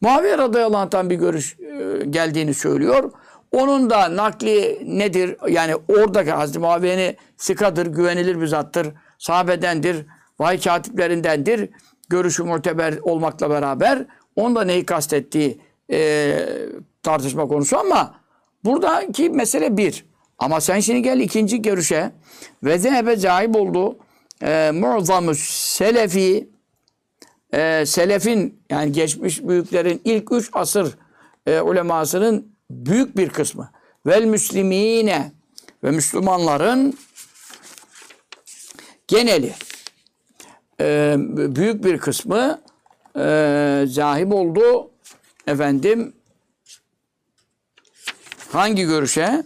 Muaviye 0.01 0.37
radıyallahu 0.37 0.77
anh'tan 0.77 1.09
bir 1.09 1.15
görüş 1.15 1.57
e, 1.59 2.05
geldiğini 2.05 2.53
söylüyor. 2.53 3.11
Onun 3.51 3.89
da 3.89 4.15
nakli 4.15 4.81
nedir? 4.85 5.35
Yani 5.49 5.75
oradaki 5.75 6.31
Hazreti 6.31 6.59
Muaviye'nin 6.59 7.17
sıkadır, 7.37 7.85
güvenilir 7.87 8.41
bir 8.41 8.47
zattır, 8.47 8.87
sahabedendir, 9.17 10.05
vahiy 10.39 10.59
katiplerindendir. 10.59 11.69
Görüşü 12.09 12.43
muteber 12.43 12.97
olmakla 12.97 13.49
beraber 13.49 14.05
Onda 14.35 14.63
neyi 14.63 14.85
kastettiği 14.85 15.61
e, 15.91 16.37
tartışma 17.03 17.47
konusu 17.47 17.77
ama 17.77 18.19
buradaki 18.63 19.29
mesele 19.29 19.77
bir. 19.77 20.05
Ama 20.37 20.61
sen 20.61 20.79
şimdi 20.79 21.01
gel 21.01 21.19
ikinci 21.19 21.61
görüşe. 21.61 22.11
Ve 22.63 22.77
zehebe 22.77 23.17
cahip 23.17 23.55
oldu. 23.55 23.97
E, 24.41 24.71
mu'zamü 24.73 25.35
selefi 25.35 26.49
e, 27.53 27.85
selefin 27.85 28.59
yani 28.69 28.91
geçmiş 28.91 29.43
büyüklerin 29.43 30.01
ilk 30.05 30.31
üç 30.31 30.49
asır 30.53 30.97
e, 31.45 31.61
ulemasının 31.61 32.55
büyük 32.69 33.17
bir 33.17 33.29
kısmı. 33.29 33.69
Vel 34.05 34.25
müslimine 34.25 35.31
ve 35.83 35.91
Müslümanların 35.91 36.97
geneli 39.07 39.53
e, 40.79 41.15
büyük 41.55 41.83
bir 41.83 41.97
kısmı 41.97 42.61
e, 43.17 43.83
zahip 43.87 44.33
oldu. 44.33 44.91
Efendim 45.47 46.13
hangi 48.51 48.83
görüşe? 48.83 49.43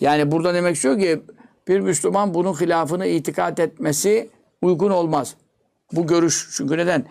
Yani 0.00 0.30
burada 0.30 0.54
demek 0.54 0.76
istiyor 0.76 0.98
ki 0.98 1.22
bir 1.68 1.80
Müslüman 1.80 2.34
bunun 2.34 2.60
hilafını 2.60 3.06
itikat 3.06 3.60
etmesi 3.60 4.30
uygun 4.62 4.90
olmaz. 4.90 5.34
Bu 5.92 6.06
görüş. 6.06 6.48
Çünkü 6.56 6.78
neden? 6.78 7.04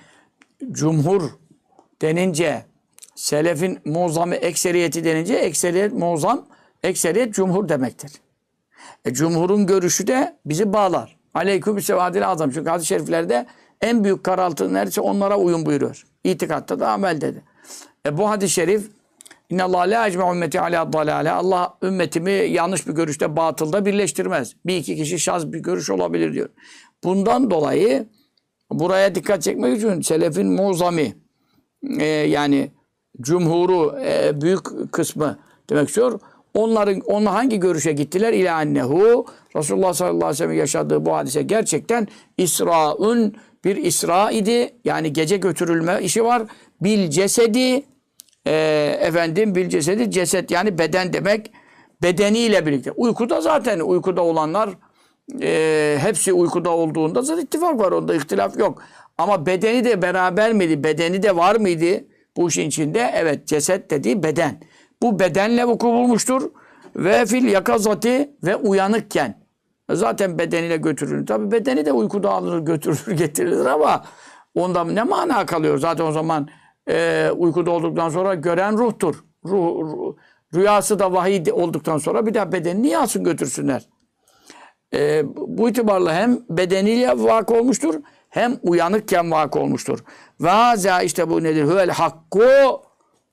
Cumhur 0.71 1.29
denince 2.01 2.65
selefin 3.15 3.79
muazzamı 3.85 4.35
ekseriyeti 4.35 5.03
denince 5.03 5.35
ekseriyet 5.35 5.93
muazzam 5.93 6.47
ekseriyet 6.83 7.33
cumhur 7.33 7.69
demektir. 7.69 8.11
E, 9.05 9.13
cumhurun 9.13 9.65
görüşü 9.65 10.07
de 10.07 10.35
bizi 10.45 10.73
bağlar. 10.73 11.17
Aleyküm 11.33 11.81
sevadil 11.81 12.27
azam. 12.27 12.51
Çünkü 12.51 12.69
hadis-i 12.69 12.87
şeriflerde 12.87 13.45
en 13.81 14.03
büyük 14.03 14.23
karaltı 14.23 14.73
neredeyse 14.73 15.01
onlara 15.01 15.37
uyun 15.37 15.65
buyuruyor. 15.65 16.05
İtikatta 16.23 16.79
da 16.79 16.91
amel 16.91 17.21
dedi. 17.21 17.43
E, 18.05 18.17
bu 18.17 18.29
hadis-i 18.29 18.53
şerif 18.53 18.89
İnna 19.49 19.63
Allah 19.63 19.79
la 19.79 20.07
ecme 20.07 20.31
ümmeti 20.31 20.61
ala 20.61 20.93
dalale. 20.93 21.31
Allah 21.31 21.77
ümmetimi 21.83 22.31
yanlış 22.31 22.87
bir 22.87 22.93
görüşte, 22.93 23.35
batılda 23.35 23.85
birleştirmez. 23.85 24.55
Bir 24.65 24.77
iki 24.77 24.95
kişi 24.95 25.19
şaz 25.19 25.53
bir 25.53 25.59
görüş 25.59 25.89
olabilir 25.89 26.33
diyor. 26.33 26.49
Bundan 27.03 27.51
dolayı 27.51 28.07
buraya 28.71 29.15
dikkat 29.15 29.43
çekmek 29.43 29.77
için 29.77 30.01
selefin 30.01 30.47
muzami 30.47 31.15
e, 31.99 32.05
yani 32.05 32.71
cumhuru 33.21 33.99
e, 34.05 34.41
büyük 34.41 34.91
kısmı 34.91 35.39
demek 35.69 35.87
istiyor. 35.87 36.19
Onların 36.53 36.99
onunla 36.99 37.33
hangi 37.33 37.59
görüşe 37.59 37.91
gittiler? 37.91 38.33
İlâ 38.33 38.55
annehu 38.55 39.25
Resulullah 39.55 39.93
sallallahu 39.93 40.15
aleyhi 40.17 40.29
ve 40.29 40.33
sellem 40.33 40.57
yaşadığı 40.57 41.05
bu 41.05 41.15
hadise 41.15 41.41
gerçekten 41.41 42.07
İsra'un 42.37 43.35
bir 43.65 43.75
İsra 43.75 44.31
idi. 44.31 44.73
Yani 44.85 45.13
gece 45.13 45.37
götürülme 45.37 45.99
işi 46.01 46.23
var. 46.23 46.41
Bil 46.81 47.09
cesedi 47.09 47.83
e, 48.47 48.53
efendim 49.01 49.55
bil 49.55 49.69
cesedi 49.69 50.11
ceset 50.11 50.51
yani 50.51 50.77
beden 50.77 51.13
demek 51.13 51.51
bedeniyle 52.03 52.65
birlikte. 52.65 52.91
Uykuda 52.91 53.41
zaten 53.41 53.79
uykuda 53.79 54.21
olanlar 54.21 54.69
e, 55.41 55.97
hepsi 56.01 56.33
uykuda 56.33 56.69
olduğunda 56.69 57.21
zaten 57.21 57.43
ittifak 57.43 57.79
var 57.79 57.91
onda 57.91 58.15
ihtilaf 58.15 58.57
yok. 58.57 58.81
Ama 59.17 59.45
bedeni 59.45 59.85
de 59.85 60.01
beraber 60.01 60.53
miydi? 60.53 60.83
Bedeni 60.83 61.23
de 61.23 61.35
var 61.35 61.55
mıydı? 61.55 62.05
Bu 62.37 62.49
işin 62.49 62.67
içinde 62.67 63.11
evet 63.15 63.47
ceset 63.47 63.91
dediği 63.91 64.23
beden 64.23 64.59
bu 65.01 65.19
bedenle 65.19 65.65
vuku 65.67 65.87
bulmuştur. 65.87 66.51
Ve 66.95 67.25
fil 67.25 67.47
yakazati 67.47 68.31
ve 68.43 68.55
uyanıkken. 68.55 69.39
Zaten 69.91 70.39
bedeniyle 70.39 70.77
götürülür. 70.77 71.25
Tabi 71.25 71.51
bedeni 71.51 71.85
de 71.85 71.91
uykuda 71.91 72.31
alınır, 72.31 72.59
götürülür, 72.59 73.11
getirilir 73.17 73.65
ama 73.65 74.03
ondan 74.55 74.95
ne 74.95 75.03
mana 75.03 75.45
kalıyor? 75.45 75.77
Zaten 75.77 76.05
o 76.05 76.11
zaman 76.11 76.49
e, 76.89 77.29
uykuda 77.37 77.71
olduktan 77.71 78.09
sonra 78.09 78.35
gören 78.35 78.77
ruhtur. 78.77 79.23
Ruh, 79.45 79.79
ruh 79.81 80.15
Rüyası 80.55 80.99
da 80.99 81.13
vahiy 81.13 81.43
olduktan 81.51 81.97
sonra 81.97 82.25
bir 82.25 82.33
daha 82.33 82.51
bedenini 82.51 82.83
niye 82.83 82.97
alsın 82.97 83.23
götürsünler? 83.23 83.89
Ee, 84.93 85.23
bu 85.35 85.69
itibarla 85.69 86.13
hem 86.13 86.39
bedeniyle 86.49 87.23
vakı 87.23 87.53
olmuştur 87.53 87.95
hem 88.29 88.59
uyanıkken 88.61 89.31
vakı 89.31 89.59
olmuştur. 89.59 89.99
Ve 90.41 91.05
işte 91.05 91.29
bu 91.29 91.43
nedir? 91.43 91.63
Huvel 91.63 91.89
hakku 91.89 92.43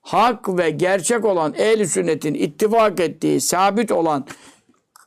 hak 0.06 0.58
ve 0.58 0.70
gerçek 0.70 1.24
olan 1.24 1.54
ehl 1.54 1.84
sünnetin 1.84 2.34
ittifak 2.34 3.00
ettiği, 3.00 3.40
sabit 3.40 3.92
olan 3.92 4.26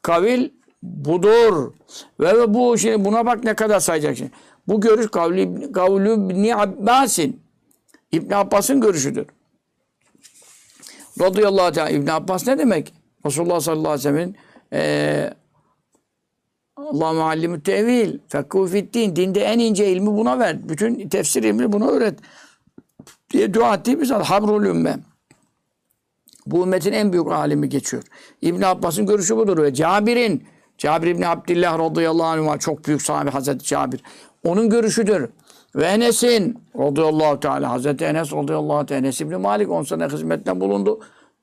kavil 0.01 0.49
budur. 0.83 1.73
Ve 2.19 2.53
bu 2.53 2.77
şimdi 2.77 3.05
buna 3.05 3.25
bak 3.25 3.43
ne 3.43 3.53
kadar 3.53 3.79
sayacak 3.79 4.17
şimdi. 4.17 4.31
Bu 4.67 4.81
görüş 4.81 5.07
kavli, 5.07 5.71
kavlu 5.71 6.13
İbni 6.13 6.55
Abbas'in. 6.55 7.41
İbn 8.11 8.33
Abbas'ın 8.33 8.81
görüşüdür. 8.81 9.25
Radıyallahu 11.21 11.71
teala. 11.71 11.89
İbn 11.89 12.07
Abbas 12.07 12.47
ne 12.47 12.57
demek? 12.57 12.93
Resulullah 13.25 13.59
sallallahu 13.59 13.91
aleyhi 13.91 13.99
ve 13.99 14.11
sellem'in 14.11 14.35
eee 14.71 15.33
Allah 16.75 17.13
muallimü 17.13 17.63
tevil, 17.63 18.19
fekkuhu 18.27 18.67
fiddin. 18.67 19.15
Dinde 19.15 19.41
en 19.41 19.59
ince 19.59 19.91
ilmi 19.91 20.07
buna 20.07 20.39
ver. 20.39 20.69
Bütün 20.69 21.09
tefsir 21.09 21.43
ilmini 21.43 21.71
buna 21.71 21.87
öğret. 21.87 22.19
Diye 23.31 23.53
dua 23.53 23.75
ettiği 23.75 23.99
bir 23.99 24.05
zat. 24.05 24.25
Habrul 24.25 24.65
ümme. 24.65 24.99
Bu 26.45 26.63
ümmetin 26.63 26.93
en 26.93 27.13
büyük 27.13 27.27
alimi 27.27 27.69
geçiyor. 27.69 28.03
İbn 28.41 28.61
Abbas'ın 28.61 29.05
görüşü 29.05 29.37
budur 29.37 29.63
ve 29.63 29.73
Cabir'in 29.73 30.43
Cabir 30.77 31.07
İbni 31.07 31.27
Abdillah 31.27 31.79
radıyallahu 31.79 32.51
anh. 32.51 32.59
Çok 32.59 32.87
büyük 32.87 33.01
sahabe 33.01 33.29
Hazreti 33.29 33.65
Cabir. 33.65 34.03
Onun 34.43 34.69
görüşüdür. 34.69 35.29
Ve 35.75 35.85
Enes'in 35.85 36.63
radıyallahu 36.79 37.39
teala 37.39 37.71
Hazreti 37.71 38.05
Enes 38.05 38.33
radıyallahu 38.33 38.85
teala 38.85 38.99
Enes 38.99 39.21
İbni 39.21 39.37
Malik 39.37 39.69
10 39.69 39.83
sene 39.83 40.05
hizmetten 40.07 40.61
bulundu. 40.61 40.99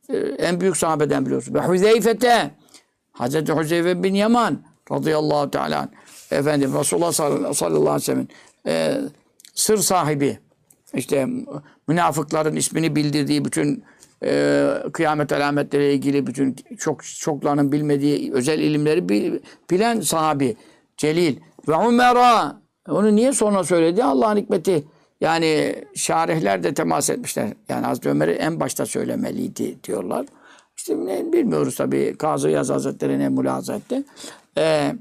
Ee, 0.08 0.16
en 0.18 0.60
büyük 0.60 0.76
sahabeden 0.76 1.26
biliyorsun. 1.26 1.54
Ve 1.54 1.68
Hüzeyfete 1.68 2.50
Hazreti 3.12 3.52
Hüzeyfe 3.52 4.02
bin 4.02 4.14
Yaman 4.14 4.58
radıyallahu 4.92 5.50
teala 5.50 5.88
efendim 6.30 6.74
Resulullah 6.78 7.12
sallallahu 7.12 7.64
aleyhi 7.66 7.94
ve 7.94 8.00
sellem'in 8.00 8.28
e, 8.66 9.00
sır 9.54 9.78
sahibi 9.78 10.38
işte 10.94 11.28
münafıkların 11.88 12.56
ismini 12.56 12.96
bildirdiği 12.96 13.44
bütün 13.44 13.84
e, 14.24 14.64
kıyamet 14.92 15.32
alametleriyle 15.32 15.94
ilgili 15.94 16.26
bütün 16.26 16.56
çok 16.78 17.04
çoklarının 17.04 17.72
bilmediği 17.72 18.32
özel 18.32 18.58
ilimleri 18.58 19.08
bil- 19.08 19.38
bilen 19.70 20.00
sahabi 20.00 20.56
Celil 20.96 21.36
ve 21.68 21.74
Umer'a 21.74 22.56
onu 22.88 23.16
niye 23.16 23.32
sonra 23.32 23.64
söyledi? 23.64 24.04
Allah'ın 24.04 24.36
hikmeti 24.36 24.84
yani 25.20 25.74
şarihler 25.94 26.62
de 26.62 26.74
temas 26.74 27.10
etmişler. 27.10 27.48
Yani 27.68 27.86
Hazreti 27.86 28.08
Ömer'i 28.08 28.30
en 28.32 28.60
başta 28.60 28.86
söylemeliydi 28.86 29.84
diyorlar. 29.84 30.26
İşte 30.76 30.96
ne, 30.96 31.32
bilmiyoruz 31.32 31.74
tabii. 31.74 32.16
Kazı 32.18 32.50
Yaz 32.50 32.70
Hazretleri 32.70 33.18
ne 33.18 33.28
mülahaza 33.28 33.74
etti. 33.74 34.02
Ee, 34.58 34.94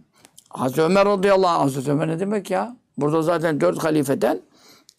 Hazreti 0.50 0.82
Ömer 0.82 1.06
radıyallahu 1.06 1.52
anh. 1.52 1.62
Hazreti 1.62 1.92
Ömer 1.92 2.08
ne 2.08 2.20
demek 2.20 2.52
ya? 2.52 2.76
Burada 2.98 3.22
zaten 3.22 3.62
dört 3.62 3.84
halifeden 3.84 4.40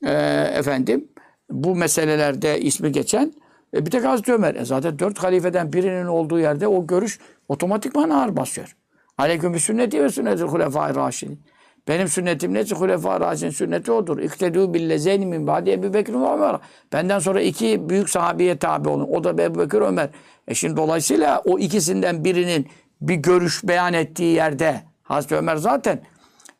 e, 0.05 0.12
efendim 0.55 1.09
bu 1.50 1.76
meselelerde 1.76 2.61
ismi 2.61 2.92
geçen 2.92 3.32
e, 3.74 3.87
bir 3.87 3.90
tek 3.90 4.04
Hazreti 4.04 4.32
Ömer. 4.32 4.54
E, 4.54 4.64
zaten 4.64 4.98
dört 4.98 5.18
halifeden 5.18 5.72
birinin 5.72 6.06
olduğu 6.06 6.38
yerde 6.38 6.68
o 6.68 6.87
görüş 6.87 7.18
otomatikman 7.48 8.11
ağır 8.11 8.37
basıyor. 8.37 8.76
Aleyküm 9.18 9.59
sünneti 9.59 10.04
ve 10.04 10.09
sünneti 10.09 10.42
hulefai 10.42 10.94
raşidin. 10.94 11.40
Benim 11.88 12.09
sünnetim 12.09 12.54
ne? 12.54 12.64
Hulefai 12.64 13.20
raşidin 13.20 13.50
sünneti 13.50 13.92
odur. 13.92 14.18
İktedû 14.18 14.74
billezeyni 14.74 15.26
min 15.26 15.46
ba'di 15.46 15.70
Ebu 15.70 15.94
Bekir 15.94 16.14
ve 16.14 16.32
Ömer. 16.32 16.56
Benden 16.92 17.18
sonra 17.18 17.40
iki 17.40 17.88
büyük 17.88 18.11
sahabeye 18.11 18.59
tabi 18.59 18.88
olun. 18.88 19.09
O 19.11 19.24
da 19.24 19.42
Ebu 19.42 19.59
Bekir 19.59 19.80
Ömer. 19.80 20.09
E 20.48 20.54
şimdi 20.54 20.76
dolayısıyla 20.76 21.42
o 21.44 21.59
ikisinden 21.59 22.24
birinin 22.24 22.66
bir 23.00 23.14
görüş 23.14 23.64
beyan 23.64 23.92
ettiği 23.92 24.35
yerde 24.35 24.82
Hazreti 25.02 25.37
Ömer 25.37 25.56
zaten 25.56 26.00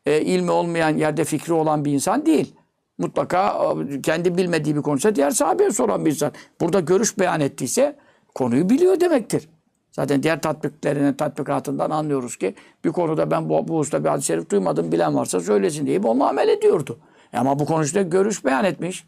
e, 0.05 0.21
ilmi 0.21 0.51
olmayan 0.51 0.97
yerde 0.97 1.23
fikri 1.23 1.53
olan 1.53 1.85
bir 1.85 1.91
insan 1.91 2.25
değil. 2.25 2.55
Mutlaka 2.97 3.73
e, 3.91 4.01
kendi 4.01 4.37
bilmediği 4.37 4.75
bir 4.75 4.81
konuysa 4.81 5.15
diğer 5.15 5.31
sahabeye 5.31 5.71
soran 5.71 6.05
bir 6.05 6.11
insan. 6.11 6.31
Burada 6.61 6.79
görüş 6.79 7.19
beyan 7.19 7.41
ettiyse 7.41 7.95
konuyu 8.35 8.69
biliyor 8.69 8.99
demektir. 8.99 9.49
Zaten 9.91 10.23
diğer 10.23 10.41
tatbiklerinin 10.41 11.13
tatbikatından 11.13 11.89
anlıyoruz 11.89 12.37
ki 12.37 12.55
bir 12.85 12.91
konuda 12.91 13.31
ben 13.31 13.49
bu, 13.49 13.67
bu 13.67 13.77
usta 13.77 14.03
bir 14.03 14.09
hadis-i 14.09 14.27
şerif 14.27 14.49
duymadım 14.49 14.91
bilen 14.91 15.15
varsa 15.15 15.39
söylesin 15.39 15.87
deyip 15.87 16.05
onunla 16.05 16.29
amel 16.29 16.47
ediyordu. 16.47 16.99
E 17.33 17.37
ama 17.37 17.59
bu 17.59 17.65
konuşta 17.65 18.01
görüş 18.01 18.45
beyan 18.45 18.65
etmiş. 18.65 19.05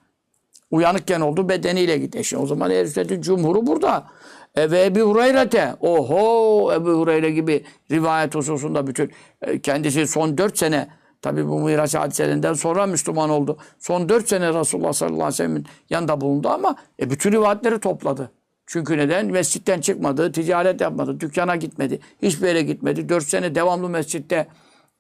Uyanıkken 0.72 1.22
oldu 1.22 1.50
bedeniyle 1.50 1.98
gitti. 1.98 2.36
E 2.36 2.38
o 2.38 2.46
zaman 2.46 2.72
ehl 2.72 2.88
sünnetin 2.88 3.22
cumhuru 3.22 3.68
burada. 3.68 4.08
E 4.56 4.72
ve 4.72 4.86
Ebu 4.86 5.00
Hureyre'te. 5.00 5.76
Oho 5.82 6.74
Ebu 6.74 6.90
Hureyre 6.90 7.32
gibi 7.32 7.64
rivayet 7.92 8.36
hususunda 8.36 8.88
bütün 8.88 9.12
kendisi 9.64 10.08
son 10.08 10.38
dört 10.38 10.58
sene 10.58 10.88
tabi 11.22 11.48
bu 11.48 11.60
Miraç 11.60 11.96
hadiselerinden 11.96 12.54
sonra 12.54 12.86
Müslüman 12.86 13.30
oldu. 13.30 13.58
Son 13.80 14.10
dört 14.10 14.30
sene 14.30 14.54
Resulullah 14.54 14.94
sallallahu 14.94 15.16
aleyhi 15.16 15.34
ve 15.34 15.38
sellem'in 15.38 15.66
yanında 15.90 16.22
bulundu 16.22 16.50
ama 16.50 16.76
e, 17.00 17.10
bütün 17.10 17.32
rivayetleri 17.32 17.80
topladı. 17.80 18.32
Çünkü 18.66 18.98
neden? 18.98 19.26
Mescitten 19.26 19.82
çıkmadı, 19.82 20.32
ticaret 20.32 20.82
yapmadı, 20.82 21.20
dükkana 21.20 21.56
gitmedi, 21.56 22.00
hiçbir 22.22 22.48
yere 22.48 22.62
gitmedi. 22.62 23.10
Dört 23.10 23.24
sene 23.24 23.56
devamlı 23.56 23.90
mescitte 23.90 24.48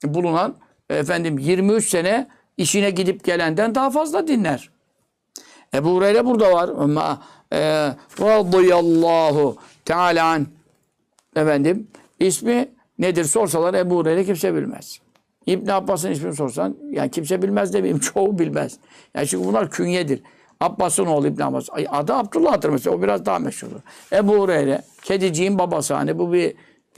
bulunan 0.04 0.56
efendim 0.90 1.38
23 1.38 1.90
sene 1.90 2.28
işine 2.58 2.90
gidip 2.90 3.24
gelenden 3.24 3.76
daha 3.76 3.90
fazla 3.90 4.28
dinler. 4.28 4.70
Ebu 5.74 5.90
Hureyre 5.96 6.26
burada 6.26 6.54
var. 6.54 6.70
E, 7.54 7.60
radıyallahu 8.22 9.58
teala 9.86 10.26
an 10.26 10.48
efendim 11.36 11.88
ismi 12.20 12.70
nedir 13.00 13.24
sorsalar 13.24 13.74
Ebu 13.74 13.96
Hureyre 13.96 14.26
kimse 14.26 14.56
bilmez. 14.56 15.00
İbn 15.52 15.70
Abbas'ın 15.70 16.12
ismini 16.12 16.36
sorsan 16.36 16.76
yani 16.92 17.12
kimse 17.12 17.42
bilmez 17.42 17.74
demeyeyim 17.74 18.00
çoğu 18.14 18.40
bilmez. 18.40 18.78
Yani 19.16 19.28
çünkü 19.28 19.48
bunlar 19.48 19.70
künyedir. 19.70 20.22
Abbas'ın 20.60 21.06
oğlu 21.06 21.28
İbn 21.28 21.42
Abbas. 21.42 21.68
Adı 21.90 22.14
Abdullah'tır 22.14 22.70
mesela. 22.70 22.96
O 22.96 23.02
biraz 23.02 23.26
daha 23.26 23.40
meşhurdur. 23.40 23.80
Ebu 24.14 24.34
Hureyre. 24.34 24.82
Kediciğin 25.02 25.60
babası. 25.60 25.94
Hani 25.94 26.20
bu 26.20 26.34
bir 26.34 26.54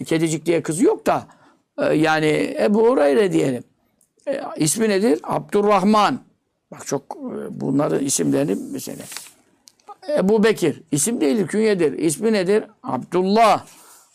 kedicik 0.06 0.46
diye 0.46 0.62
kızı 0.62 0.84
yok 0.84 1.06
da 1.06 1.24
e, 1.78 1.86
yani 1.94 2.56
Ebu 2.60 2.88
Hureyre 2.88 3.34
diyelim. 3.34 3.64
E, 4.28 4.42
ismi 4.58 4.90
nedir? 4.90 5.20
Abdurrahman. 5.24 6.20
Bak 6.72 6.88
çok 6.88 7.02
e, 7.02 7.62
bunların 7.62 8.06
isimlerini 8.06 8.58
mesela. 8.72 9.04
Ebu 10.18 10.44
Bekir. 10.44 10.82
isim 10.92 11.22
değildir, 11.22 11.48
künyedir. 11.48 11.94
İsmi 11.94 12.34
nedir? 12.34 12.64
Abdullah. 12.84 13.66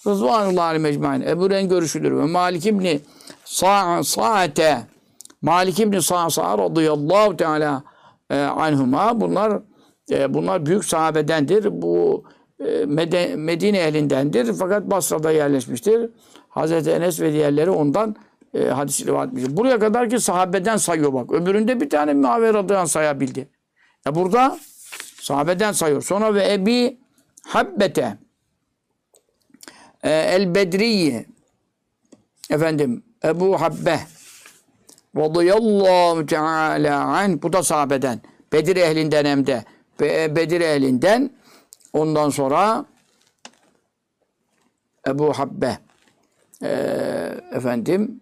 Rızvanullah 0.06 0.64
aleyhi 0.64 0.82
mecmain. 0.82 1.20
Ebu 1.20 1.50
Ren 1.50 1.68
görüşüdür. 1.68 2.12
Ve 2.12 2.24
Malik 2.24 2.66
İbni 2.66 3.00
Sa'ate. 3.46 4.86
Malik 5.42 5.80
İbni 5.80 6.02
Sa'sa 6.02 6.58
radıyallahu 6.58 7.36
teala 7.36 7.84
e, 8.30 8.36
anhuma. 8.40 9.20
Bunlar 9.20 9.62
e, 10.10 10.34
bunlar 10.34 10.66
büyük 10.66 10.84
sahabedendir. 10.84 11.82
Bu 11.82 12.24
e, 12.60 12.84
Medine 13.36 13.78
ehlindendir. 13.78 14.52
Fakat 14.52 14.90
Basra'da 14.90 15.30
yerleşmiştir. 15.30 16.10
Hazreti 16.48 16.90
Enes 16.90 17.20
ve 17.20 17.32
diğerleri 17.32 17.70
ondan 17.70 18.16
e, 18.54 18.64
hadis 18.64 19.06
rivayet 19.06 19.28
etmiştir. 19.28 19.56
Buraya 19.56 19.78
kadar 19.78 20.10
ki 20.10 20.20
sahabeden 20.20 20.76
sayıyor 20.76 21.12
bak. 21.12 21.32
Öbüründe 21.32 21.80
bir 21.80 21.90
tane 21.90 22.14
Muaviye 22.14 22.54
radıyallahu 22.54 22.88
sayabildi. 22.88 23.48
E 24.06 24.14
burada 24.14 24.58
sahabeden 25.20 25.72
sayıyor. 25.72 26.02
Sonra 26.02 26.34
ve 26.34 26.52
Ebi 26.52 26.98
Habbete 27.46 28.18
e, 30.02 30.10
El 30.10 30.54
Bedriye 30.54 31.26
efendim 32.50 33.02
Ebu 33.24 33.60
Habbe 33.60 34.00
radıyallahu 35.16 36.26
teala 36.26 37.04
anh 37.04 37.42
bu 37.42 37.52
da 37.52 37.62
sahabeden. 37.62 38.20
Bedir 38.52 38.76
ehlinden 38.76 39.24
hem 39.24 39.46
de. 39.46 39.64
Be- 40.00 40.36
Bedir 40.36 40.60
ehlinden 40.60 41.30
ondan 41.92 42.30
sonra 42.30 42.84
Ebu 45.08 45.32
Habbe 45.32 45.78
e, 46.62 46.68
efendim 47.52 48.20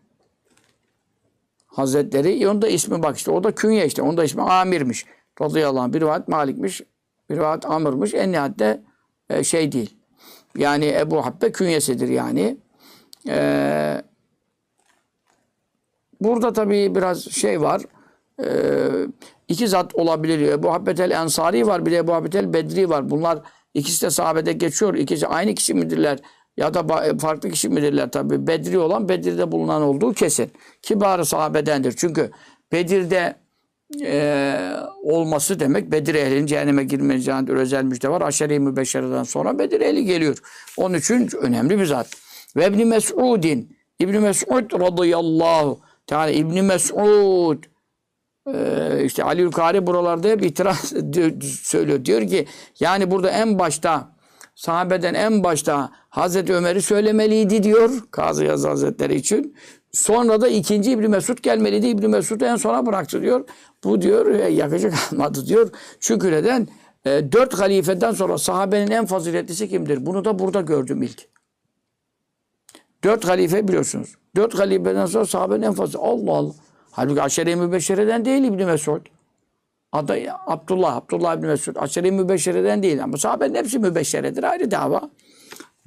Hazretleri 1.66 2.48
onun 2.48 2.62
da 2.62 2.68
ismi 2.68 3.02
bak 3.02 3.16
işte 3.16 3.30
o 3.30 3.44
da 3.44 3.54
künye 3.54 3.87
işte 3.87 4.02
onun 4.02 4.16
da 4.16 4.24
ismi 4.24 4.42
Amir'miş. 4.42 5.07
Radıyallahu 5.42 5.83
anh. 5.83 5.92
Bir 5.92 6.00
rivayet 6.00 6.28
Malik'miş. 6.28 6.83
Bir 7.30 7.37
rivayet 7.37 7.66
Amr'mış. 7.66 8.14
En 8.14 8.33
nihayatte 8.33 8.80
e, 9.30 9.44
şey 9.44 9.72
değil. 9.72 9.96
Yani 10.57 10.87
Ebu 10.87 11.26
Habbe 11.26 11.52
künyesidir 11.52 12.09
yani. 12.09 12.57
Eee 13.26 14.02
Burada 16.20 16.53
tabii 16.53 16.94
biraz 16.94 17.31
şey 17.31 17.61
var. 17.61 17.83
Ee, 18.40 18.46
iki 19.48 19.68
zat 19.68 19.94
olabilir. 19.94 20.48
Ebu 20.48 20.72
Habbetel 20.72 21.11
Ensari 21.11 21.66
var. 21.66 21.87
Bir 21.87 21.90
de 21.90 21.96
Ebu 21.96 22.14
Habbetel 22.14 22.53
Bedri 22.53 22.88
var. 22.88 23.11
Bunlar 23.11 23.38
ikisi 23.74 24.07
de 24.07 24.11
sahabede 24.11 24.53
geçiyor. 24.53 24.94
İkisi 24.94 25.27
aynı 25.27 25.55
kişi 25.55 25.74
midirler? 25.74 26.18
Ya 26.57 26.74
da 26.74 27.16
farklı 27.18 27.50
kişi 27.50 27.68
midirler 27.68 28.11
tabii. 28.11 28.46
Bedri 28.46 28.79
olan 28.79 29.09
Bedir'de 29.09 29.53
bulunan 29.53 29.83
olduğu 29.83 30.12
kesin. 30.12 30.50
Kibarı 30.83 31.24
sahabedendir. 31.24 31.94
Çünkü 31.96 32.31
Bedir'de 32.72 33.37
e, 34.03 34.57
olması 35.03 35.61
demek 35.61 35.92
Bedir 35.92 36.14
ehlinin 36.14 36.46
cehenneme 36.46 36.85
girmeyeceğine 36.85 37.53
özel 37.53 37.85
müjde 37.85 38.09
var. 38.09 38.20
Aşere-i 38.22 38.61
Mübeşşere'den 38.61 39.22
sonra 39.22 39.59
Bedir 39.59 39.81
ehli 39.81 40.05
geliyor. 40.05 40.38
Onun 40.77 40.94
için 40.94 41.29
önemli 41.40 41.79
bir 41.79 41.87
zat. 41.87 42.09
Ve 42.57 42.66
İbni 42.66 42.85
Mes'udin 42.85 43.77
İbni 43.98 44.18
Mes'ud 44.18 44.81
radıyallahu 44.81 45.81
teala 46.06 46.30
İbni 46.30 46.62
Mes'ud 46.62 47.64
ee, 48.52 49.02
işte 49.04 49.24
Ali 49.24 49.42
Ülkari 49.42 49.86
buralarda 49.86 50.28
hep 50.28 50.44
itiraz 50.44 50.78
söylüyor. 51.42 52.04
Diyor 52.04 52.28
ki 52.28 52.46
yani 52.80 53.10
burada 53.10 53.30
en 53.30 53.58
başta 53.58 54.14
sahabeden 54.54 55.14
en 55.14 55.44
başta 55.44 55.92
Hazreti 56.08 56.54
Ömer'i 56.54 56.82
söylemeliydi 56.82 57.62
diyor 57.62 57.90
Kazı 58.10 58.44
Yazı 58.44 58.68
Hazretleri 58.68 59.14
için. 59.14 59.56
Sonra 59.92 60.40
da 60.40 60.48
ikinci 60.48 60.90
İbni 60.90 61.08
Mesud 61.08 61.38
gelmeliydi. 61.38 61.86
İbni 61.86 62.08
Mesud'u 62.08 62.44
en 62.44 62.56
sona 62.56 62.86
bıraktı 62.86 63.22
diyor. 63.22 63.48
Bu 63.84 64.02
diyor 64.02 64.26
e, 64.26 64.48
yakıcı 64.48 64.90
kalmadı 64.90 65.46
diyor. 65.46 65.70
Çünkü 66.00 66.32
neden? 66.32 66.68
E, 67.04 67.32
dört 67.32 67.58
halifeden 67.58 68.12
sonra 68.12 68.38
sahabenin 68.38 68.90
en 68.90 69.06
faziletlisi 69.06 69.68
kimdir? 69.68 70.06
Bunu 70.06 70.24
da 70.24 70.38
burada 70.38 70.60
gördüm 70.60 71.02
ilk. 71.02 71.28
Dört 73.04 73.28
halife 73.28 73.68
biliyorsunuz. 73.68 74.14
Dört 74.37 74.59
halifeden 74.59 75.07
sonra 75.07 75.27
sahabenin 75.27 75.62
en 75.62 75.73
fazla. 75.73 75.99
Allah 76.01 76.33
Allah. 76.33 76.53
Halbuki 76.90 77.23
Aşere-i 77.23 77.57
Mübeşşere'den 77.57 78.25
değil 78.25 78.44
İbni 78.44 78.64
Mesud. 78.64 79.01
Adı 79.92 80.16
Abdullah, 80.47 80.97
Abdullah 80.97 81.37
İbni 81.37 81.47
Mesud. 81.47 81.77
Aşere-i 81.77 82.12
Mübeşşere'den 82.12 82.83
değil. 82.83 83.05
Ama 83.05 83.16
sahabenin 83.16 83.55
hepsi 83.55 83.79
mübeşşeredir. 83.79 84.42
Ayrı 84.44 84.70
dava. 84.70 85.11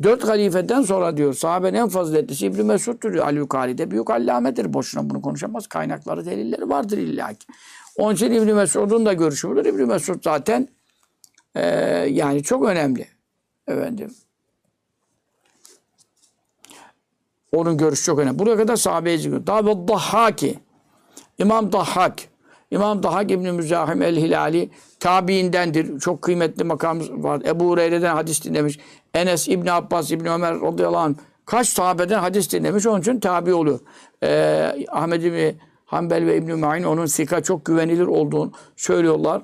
Dört 0.03 0.27
halifeden 0.27 0.81
sonra 0.81 1.17
diyor 1.17 1.33
sahabenin 1.33 1.77
en 1.77 1.87
faziletlisi 1.87 2.45
İbni 2.45 2.63
Mesud'dur 2.63 3.13
diyor. 3.13 3.25
Ali 3.25 3.37
Yukari'de 3.37 3.91
büyük 3.91 4.09
allamedir. 4.09 4.73
Boşuna 4.73 5.09
bunu 5.09 5.21
konuşamaz. 5.21 5.67
Kaynakları, 5.67 6.25
delilleri 6.25 6.69
vardır 6.69 6.97
illaki. 6.97 7.47
Onun 7.97 8.15
için 8.15 8.31
İbni 8.31 8.53
Mesud'un 8.53 9.05
da 9.05 9.13
görüşü 9.13 9.49
budur. 9.49 9.65
İbni 9.65 9.85
Mesud 9.85 10.23
zaten 10.23 10.67
eee, 11.55 11.61
yani 12.11 12.43
çok 12.43 12.65
önemli. 12.65 13.07
Efendim. 13.67 14.11
Onun 17.57 17.77
görüşü 17.77 18.03
çok 18.03 18.19
önemli. 18.19 18.39
Buraya 18.39 18.57
kadar 18.57 18.75
sahabeye 18.75 19.17
zikrediyor. 19.17 19.47
Daha 19.47 19.65
ve 19.65 19.87
Dahhaki. 19.87 20.59
İmam 21.37 21.71
Dahhak. 21.71 22.13
İmam 22.71 23.03
Dahhak 23.03 23.31
İbni 23.31 23.51
Müzahim 23.51 24.01
el-Hilali 24.01 24.69
tabiindendir. 24.99 25.99
Çok 25.99 26.21
kıymetli 26.21 26.63
makam 26.63 26.99
var. 27.23 27.41
Ebu 27.45 27.69
Hureyre'den 27.69 28.15
hadis 28.15 28.43
dinlemiş. 28.43 28.79
Enes 29.13 29.47
İbni 29.47 29.71
Abbas 29.71 30.11
İbni 30.11 30.29
Ömer 30.29 30.61
radıyallahu 30.61 31.01
anh 31.01 31.13
kaç 31.45 31.67
sahabeden 31.67 32.19
hadis 32.19 32.51
dinlemiş. 32.53 32.85
Onun 32.85 33.01
için 33.01 33.19
tabi 33.19 33.53
oluyor. 33.53 33.79
Ee, 34.23 34.85
Ahmed 34.91 35.23
İbni 35.23 35.55
Hanbel 35.85 36.25
ve 36.25 36.37
İbni 36.37 36.53
Ma'in 36.53 36.83
onun 36.83 37.05
sika 37.05 37.43
çok 37.43 37.65
güvenilir 37.65 38.07
olduğunu 38.07 38.51
söylüyorlar. 38.75 39.41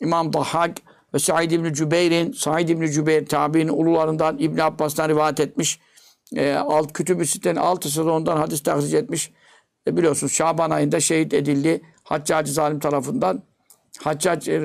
İmam 0.00 0.32
Dahhak 0.32 0.70
ve 1.14 1.18
Said 1.18 1.50
İbni 1.50 1.74
Cübeyr'in 1.74 2.32
Said 2.32 2.68
İbni 2.68 2.90
Cübeyr 2.90 3.26
tabiinin 3.26 3.72
ulularından 3.72 4.38
İbni 4.38 4.62
Abbas'tan 4.62 5.08
rivayet 5.08 5.40
etmiş. 5.40 5.80
E, 6.36 6.54
alt 6.54 6.92
kütüb-i 6.92 7.26
sitenin 7.26 7.56
altısı 7.56 8.06
da 8.06 8.12
ondan 8.12 8.36
hadis 8.36 8.62
tahric 8.62 8.98
etmiş. 8.98 9.32
E, 9.86 9.96
biliyorsunuz 9.96 10.32
Şaban 10.32 10.70
ayında 10.70 11.00
şehit 11.00 11.34
edildi. 11.34 11.82
Haccacı 12.02 12.52
zalim 12.52 12.78
tarafından. 12.78 13.42
Haccac 14.02 14.52
e, 14.52 14.58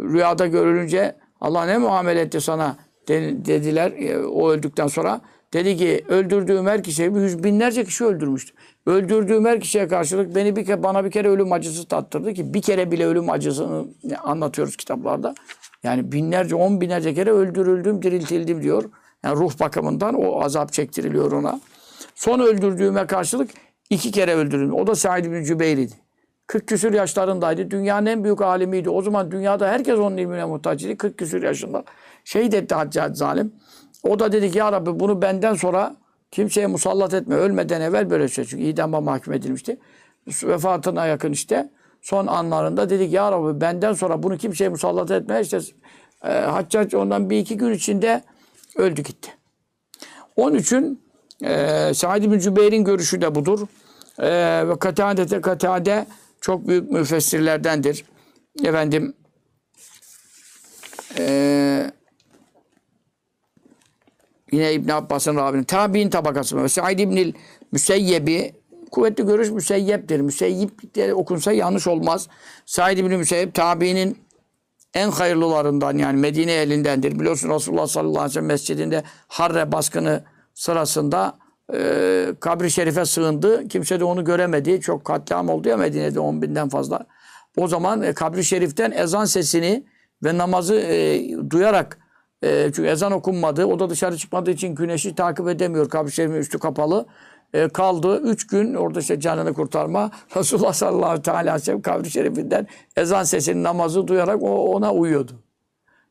rüyada 0.00 0.46
görülünce 0.46 1.16
Allah 1.40 1.64
ne 1.64 1.78
muamele 1.78 2.20
etti 2.20 2.40
sana 2.40 2.76
de- 3.08 3.44
dediler 3.44 3.92
e, 3.92 4.18
o 4.26 4.50
öldükten 4.50 4.86
sonra. 4.86 5.20
Dedi 5.52 5.76
ki 5.76 6.04
öldürdüğüm 6.08 6.66
her 6.66 6.82
kişiye 6.82 7.08
yüz 7.08 7.44
binlerce 7.44 7.84
kişi 7.84 8.04
öldürmüştü. 8.04 8.54
Öldürdüğüm 8.86 9.44
her 9.44 9.60
kişiye 9.60 9.88
karşılık 9.88 10.34
beni 10.34 10.56
bir 10.56 10.64
kere, 10.64 10.82
bana 10.82 11.04
bir 11.04 11.10
kere 11.10 11.28
ölüm 11.28 11.52
acısı 11.52 11.88
tattırdı 11.88 12.34
ki 12.34 12.54
bir 12.54 12.62
kere 12.62 12.90
bile 12.90 13.06
ölüm 13.06 13.30
acısını 13.30 13.86
anlatıyoruz 14.24 14.76
kitaplarda. 14.76 15.34
Yani 15.82 16.12
binlerce, 16.12 16.54
on 16.54 16.80
binlerce 16.80 17.14
kere 17.14 17.30
öldürüldüm, 17.30 18.02
diriltildim 18.02 18.62
diyor. 18.62 18.84
Yani 19.24 19.36
ruh 19.36 19.60
bakımından 19.60 20.14
o 20.14 20.42
azap 20.42 20.72
çektiriliyor 20.72 21.32
ona. 21.32 21.60
Son 22.14 22.40
öldürdüğüme 22.40 23.06
karşılık 23.06 23.50
iki 23.90 24.10
kere 24.10 24.34
öldürüldüm. 24.34 24.74
O 24.74 24.86
da 24.86 24.94
Said 24.94 25.24
bin 25.24 25.44
Cübeyr'iydi. 25.44 25.94
40 26.46 26.66
küsür 26.66 26.92
yaşlarındaydı. 26.92 27.70
Dünyanın 27.70 28.06
en 28.06 28.24
büyük 28.24 28.42
alimiydi. 28.42 28.90
O 28.90 29.02
zaman 29.02 29.30
dünyada 29.30 29.68
herkes 29.68 29.98
onun 29.98 30.16
ilmine 30.16 30.44
muhtacıydı. 30.44 30.96
40 30.96 31.18
küsür 31.18 31.42
yaşında. 31.42 31.84
Şehit 32.24 32.54
etti 32.54 32.74
Haccac 32.74 33.14
zalim. 33.14 33.52
O 34.02 34.18
da 34.18 34.32
dedi 34.32 34.50
ki 34.50 34.58
ya 34.58 34.72
Rabbi 34.72 35.00
bunu 35.00 35.22
benden 35.22 35.54
sonra 35.54 35.96
kimseye 36.30 36.66
musallat 36.66 37.14
etme. 37.14 37.34
Ölmeden 37.34 37.80
evvel 37.80 38.10
böyle 38.10 38.28
şey. 38.28 38.44
Çünkü 38.44 38.64
idama 38.64 39.00
mahkum 39.00 39.34
edilmişti. 39.34 39.78
Vefatına 40.42 41.06
yakın 41.06 41.32
işte. 41.32 41.70
Son 42.02 42.26
anlarında 42.26 42.90
dedik 42.90 43.12
ya 43.12 43.32
Rabbi 43.32 43.60
benden 43.60 43.92
sonra 43.92 44.22
bunu 44.22 44.36
kimseye 44.36 44.68
musallat 44.68 45.10
etme. 45.10 45.40
İşte 45.40 45.60
e, 46.24 46.28
Haccac 46.28 46.96
ondan 46.96 47.30
bir 47.30 47.38
iki 47.38 47.56
gün 47.56 47.72
içinde 47.72 48.22
öldü 48.78 49.02
gitti. 49.02 49.30
Onun 50.36 50.56
için 50.58 51.02
e, 51.42 51.94
Said 51.94 52.22
bin 52.22 52.38
Cübeyr'in 52.38 52.84
görüşü 52.84 53.22
de 53.22 53.34
budur. 53.34 53.66
E, 54.18 54.28
ve 54.68 54.78
Katade 54.78 55.40
Katade 55.40 56.06
çok 56.40 56.68
büyük 56.68 56.90
müfessirlerdendir. 56.90 58.04
Efendim 58.64 59.14
e, 61.18 61.90
yine 64.52 64.72
İbn 64.72 64.90
Abbas'ın 64.90 65.36
Rabi'nin 65.36 65.64
tabi'in 65.64 66.10
tabakası 66.10 66.56
mı? 66.56 66.68
Said 66.68 66.98
İbnil 66.98 67.32
Müseyyebi 67.72 68.52
kuvvetli 68.90 69.26
görüş 69.26 69.50
müseyyeptir. 69.50 70.20
Müseyyip 70.20 70.94
diye 70.94 71.14
okunsa 71.14 71.52
yanlış 71.52 71.86
olmaz. 71.86 72.28
Said 72.66 72.98
İbni 72.98 73.16
Müseyyep 73.16 73.54
tabiinin 73.54 74.18
en 74.94 75.10
hayırlılarından 75.10 75.98
yani 75.98 76.20
Medine 76.20 76.52
elindendir. 76.52 77.18
Biliyorsun 77.18 77.50
Resulullah 77.50 77.86
sallallahu 77.86 78.18
aleyhi 78.18 78.30
ve 78.30 78.32
sellem 78.32 78.46
mescidinde 78.46 79.02
Harre 79.28 79.72
baskını 79.72 80.24
sırasında 80.54 81.38
e, 81.74 82.26
kabri 82.40 82.70
şerife 82.70 83.04
sığındı. 83.04 83.68
Kimse 83.68 84.00
de 84.00 84.04
onu 84.04 84.24
göremedi. 84.24 84.80
Çok 84.80 85.04
katliam 85.04 85.48
oldu 85.48 85.68
ya 85.68 85.76
Medine'de 85.76 86.20
10 86.20 86.42
binden 86.42 86.68
fazla. 86.68 87.06
O 87.56 87.68
zaman 87.68 88.02
e, 88.02 88.12
kabri 88.12 88.44
şeriften 88.44 88.90
ezan 88.90 89.24
sesini 89.24 89.84
ve 90.24 90.38
namazı 90.38 90.74
e, 90.74 91.20
duyarak 91.50 91.98
e, 92.42 92.70
çünkü 92.76 92.88
ezan 92.88 93.12
okunmadı. 93.12 93.64
O 93.64 93.78
da 93.78 93.90
dışarı 93.90 94.16
çıkmadığı 94.16 94.50
için 94.50 94.74
güneşi 94.74 95.14
takip 95.14 95.48
edemiyor. 95.48 95.88
Kabri 95.88 96.12
şerifin 96.12 96.34
üstü 96.34 96.58
kapalı. 96.58 97.06
E, 97.54 97.68
kaldı. 97.68 98.20
Üç 98.20 98.46
gün 98.46 98.74
orada 98.74 99.00
işte 99.00 99.20
canını 99.20 99.54
kurtarma. 99.54 100.10
Resulullah 100.36 100.72
sallallahu 100.72 101.54
ve 101.54 101.58
sellem 101.58 101.82
kabri 101.82 102.10
şerifinden 102.10 102.66
ezan 102.96 103.24
sesini 103.24 103.62
namazı 103.62 104.08
duyarak 104.08 104.42
o, 104.42 104.74
ona 104.74 104.92
uyuyordu. 104.92 105.32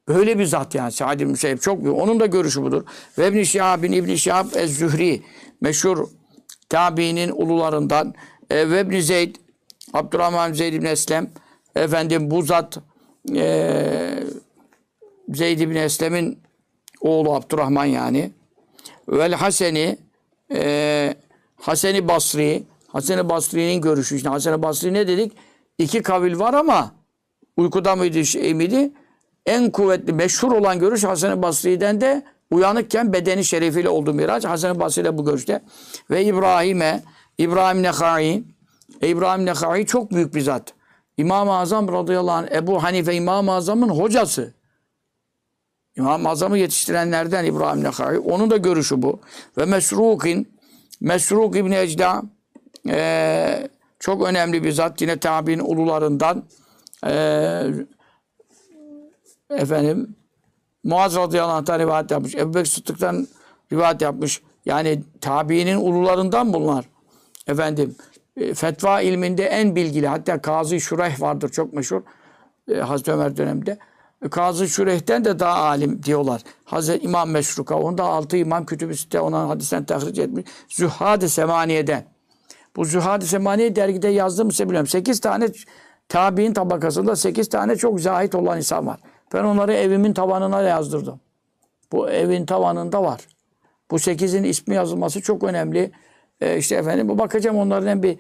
Böyle 0.08 0.40
bir 0.40 0.46
zat 0.46 0.76
yani 0.76 0.92
Sa'd 0.92 1.20
ibn 1.20 1.32
Müseyyep 1.32 1.62
çok 1.62 1.84
büyük. 1.84 1.98
Onun 1.98 2.20
da 2.20 2.26
görüşü 2.26 2.62
budur. 2.62 2.84
Ve 3.18 3.28
İbn 3.28 3.44
Şihab 3.44 3.84
bin 3.84 3.92
İbn 3.92 4.16
Şihab 4.16 4.56
Ez-Zühri 4.56 5.22
meşhur 5.62 6.08
tabiinin 6.70 7.30
ulularından 7.30 8.14
e, 8.50 8.70
ve 8.70 8.82
İbn 8.82 9.00
Zeyd 9.00 9.36
Abdurrahman 9.94 10.54
Zeyd 10.54 10.74
ibn 10.74 10.86
Eslem 10.86 11.30
efendim 11.76 12.32
bu 12.32 12.42
zat 12.42 12.78
e, 13.36 14.24
Zeyd 15.30 15.60
ibn 15.60 15.76
Eslem'in 15.76 16.40
oğlu 17.02 17.34
Abdurrahman 17.34 17.86
yani. 17.86 18.32
Vel 19.10 19.34
Haseni 19.34 19.98
e, 20.54 21.16
Haseni 21.62 22.08
Basri 22.08 22.64
Haseni 22.88 23.30
Basri'nin 23.30 23.82
görüşü. 23.82 24.16
işte 24.16 24.30
Haseni 24.30 24.62
Basri 24.62 24.94
ne 24.94 25.08
dedik? 25.08 25.34
İki 25.78 26.04
kavil 26.04 26.40
var 26.40 26.54
ama 26.54 26.92
uykuda 27.58 27.96
mıydı 27.96 28.26
şey 28.26 28.54
miydi? 28.54 28.92
En 29.46 29.72
kuvvetli 29.72 30.14
meşhur 30.14 30.52
olan 30.52 30.80
görüş 30.80 31.04
Hasan-ı 31.04 31.42
Basri'den 31.42 32.02
de 32.02 32.24
uyanıkken 32.52 33.14
bedeni 33.14 33.46
şerifiyle 33.46 33.90
olduğu 33.90 34.14
miraç. 34.14 34.46
Hasan-ı 34.46 34.80
Basri 34.80 35.04
de 35.04 35.18
bu 35.18 35.26
görüşte. 35.26 35.62
Ve 36.10 36.26
İbrahim'e, 36.26 37.04
İbrahim 37.38 37.84
Nekhai, 37.84 38.44
e, 39.02 39.08
İbrahim 39.08 39.46
Nekhai 39.46 39.86
çok 39.86 40.12
büyük 40.12 40.36
bir 40.36 40.42
zat. 40.42 40.74
İmam-ı 41.18 41.58
Azam 41.58 41.88
radıyallahu 41.88 42.36
anh, 42.36 42.52
Ebu 42.52 42.84
Hanife 42.84 43.14
İmam-ı 43.14 43.52
Azam'ın 43.52 43.90
hocası. 43.90 44.54
İmam-ı 45.98 46.30
Azam'ı 46.30 46.58
yetiştirenlerden 46.58 47.46
İbrahim 47.46 47.84
Nekhai. 47.84 48.20
Onun 48.20 48.50
da 48.50 48.58
görüşü 48.58 49.02
bu. 49.02 49.20
Ve 49.58 49.66
Mesruk'in, 49.66 50.57
Mesruk 51.00 51.56
İbni 51.56 51.76
Ecda, 51.76 52.22
e, 52.90 53.70
çok 54.00 54.28
önemli 54.28 54.64
bir 54.64 54.72
zat. 54.72 55.02
Yine 55.02 55.18
tabi'in 55.18 55.60
ulularından. 55.60 56.44
E, 57.06 57.64
efendim 59.50 60.16
Muaz 60.84 61.16
radıyallahu 61.16 61.58
anh'tan 61.58 61.80
rivayet 61.80 62.12
yapmış. 62.12 62.36
Ebu 62.36 62.54
Bekir 62.54 62.70
Sıddık'tan 62.70 63.28
rivayet 63.72 64.02
yapmış. 64.02 64.42
Yani 64.66 65.04
tabiinin 65.22 65.78
ulularından 65.78 66.54
bunlar. 66.54 66.86
Efendim 67.48 67.96
e, 68.38 68.54
fetva 68.54 69.02
ilminde 69.02 69.46
en 69.46 69.76
bilgili 69.76 70.08
hatta 70.08 70.42
Kazı 70.42 70.82
Şureh 70.82 71.22
vardır 71.22 71.50
çok 71.50 71.74
meşhur. 71.74 72.02
E, 72.72 72.76
Hazreti 72.76 73.12
Ömer 73.12 73.38
döneminde. 73.38 73.78
Kazı 74.32 74.70
Şureh'ten 74.70 75.26
de 75.26 75.40
daha 75.40 75.56
alim 75.64 76.04
diyorlar. 76.04 76.42
Hazreti 76.66 77.06
İmam 77.06 77.30
Meşruka. 77.30 77.76
Onda 77.80 78.04
altı 78.04 78.38
imam 78.38 78.66
kütüb-i 78.66 78.98
site 78.98 79.20
ona 79.20 79.50
hadisten 79.50 79.86
tahric 79.86 80.22
etmiş. 80.22 80.46
Zühad-ı 80.70 81.30
Semaniye'den. 81.30 82.04
Bu 82.76 82.86
Zühad-ı 82.86 83.26
Semaniye 83.26 83.76
dergide 83.76 84.08
yazdım 84.08 84.52
size 84.52 84.70
biliyorum. 84.70 84.88
Sekiz 84.88 85.20
tane 85.20 85.50
tabi'in 86.10 86.54
tabakasında 86.54 87.16
8 87.16 87.50
tane 87.50 87.76
çok 87.76 88.02
zahit 88.02 88.36
olan 88.36 88.58
insan 88.58 88.88
var. 88.88 89.00
Ben 89.34 89.44
onları 89.44 89.74
evimin 89.74 90.14
tavanına 90.14 90.62
yazdırdım. 90.62 91.20
Bu 91.92 92.10
evin 92.10 92.46
tavanında 92.46 93.04
var. 93.04 93.22
Bu 93.92 93.96
8'in 93.96 94.44
ismi 94.44 94.76
yazılması 94.76 95.22
çok 95.22 95.44
önemli. 95.44 95.92
Ee, 96.42 96.58
işte 96.58 96.76
efendim 96.76 97.10
bu 97.10 97.18
bakacağım 97.18 97.58
onların 97.58 97.88
hem 97.88 98.04
bir 98.04 98.18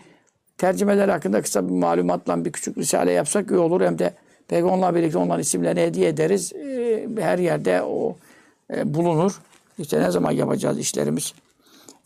tercümeler 0.58 1.10
hakkında 1.10 1.42
kısa 1.42 1.68
bir 1.70 1.74
malumatla 1.74 2.46
bir 2.46 2.52
küçük 2.52 2.78
risale 2.78 3.12
yapsak 3.12 3.52
iyi 3.52 3.58
olur. 3.58 3.82
Hem 3.82 4.00
de 4.00 4.14
belki 4.52 4.66
onunla 4.66 4.96
birlikte 4.96 5.18
onların 5.18 5.42
isimlerini 5.42 5.82
hediye 5.82 6.10
ederiz. 6.10 6.54
Ee, 6.54 7.08
her 7.20 7.40
yerde 7.40 7.82
o 7.82 8.16
e, 8.76 8.94
bulunur. 8.94 9.42
İşte 9.78 10.02
ne 10.02 10.12
zaman 10.12 10.32
yapacağız 10.32 10.80
işlerimiz. 10.80 11.34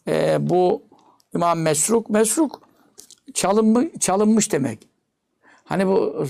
Ee, 0.07 0.37
bu 0.39 0.81
İmam 1.35 1.59
Mesruk. 1.59 2.09
Mesruk 2.09 2.61
çalınmış, 3.33 3.87
çalınmış 3.99 4.51
demek. 4.51 4.87
Hani 5.65 5.87
bu 5.87 6.25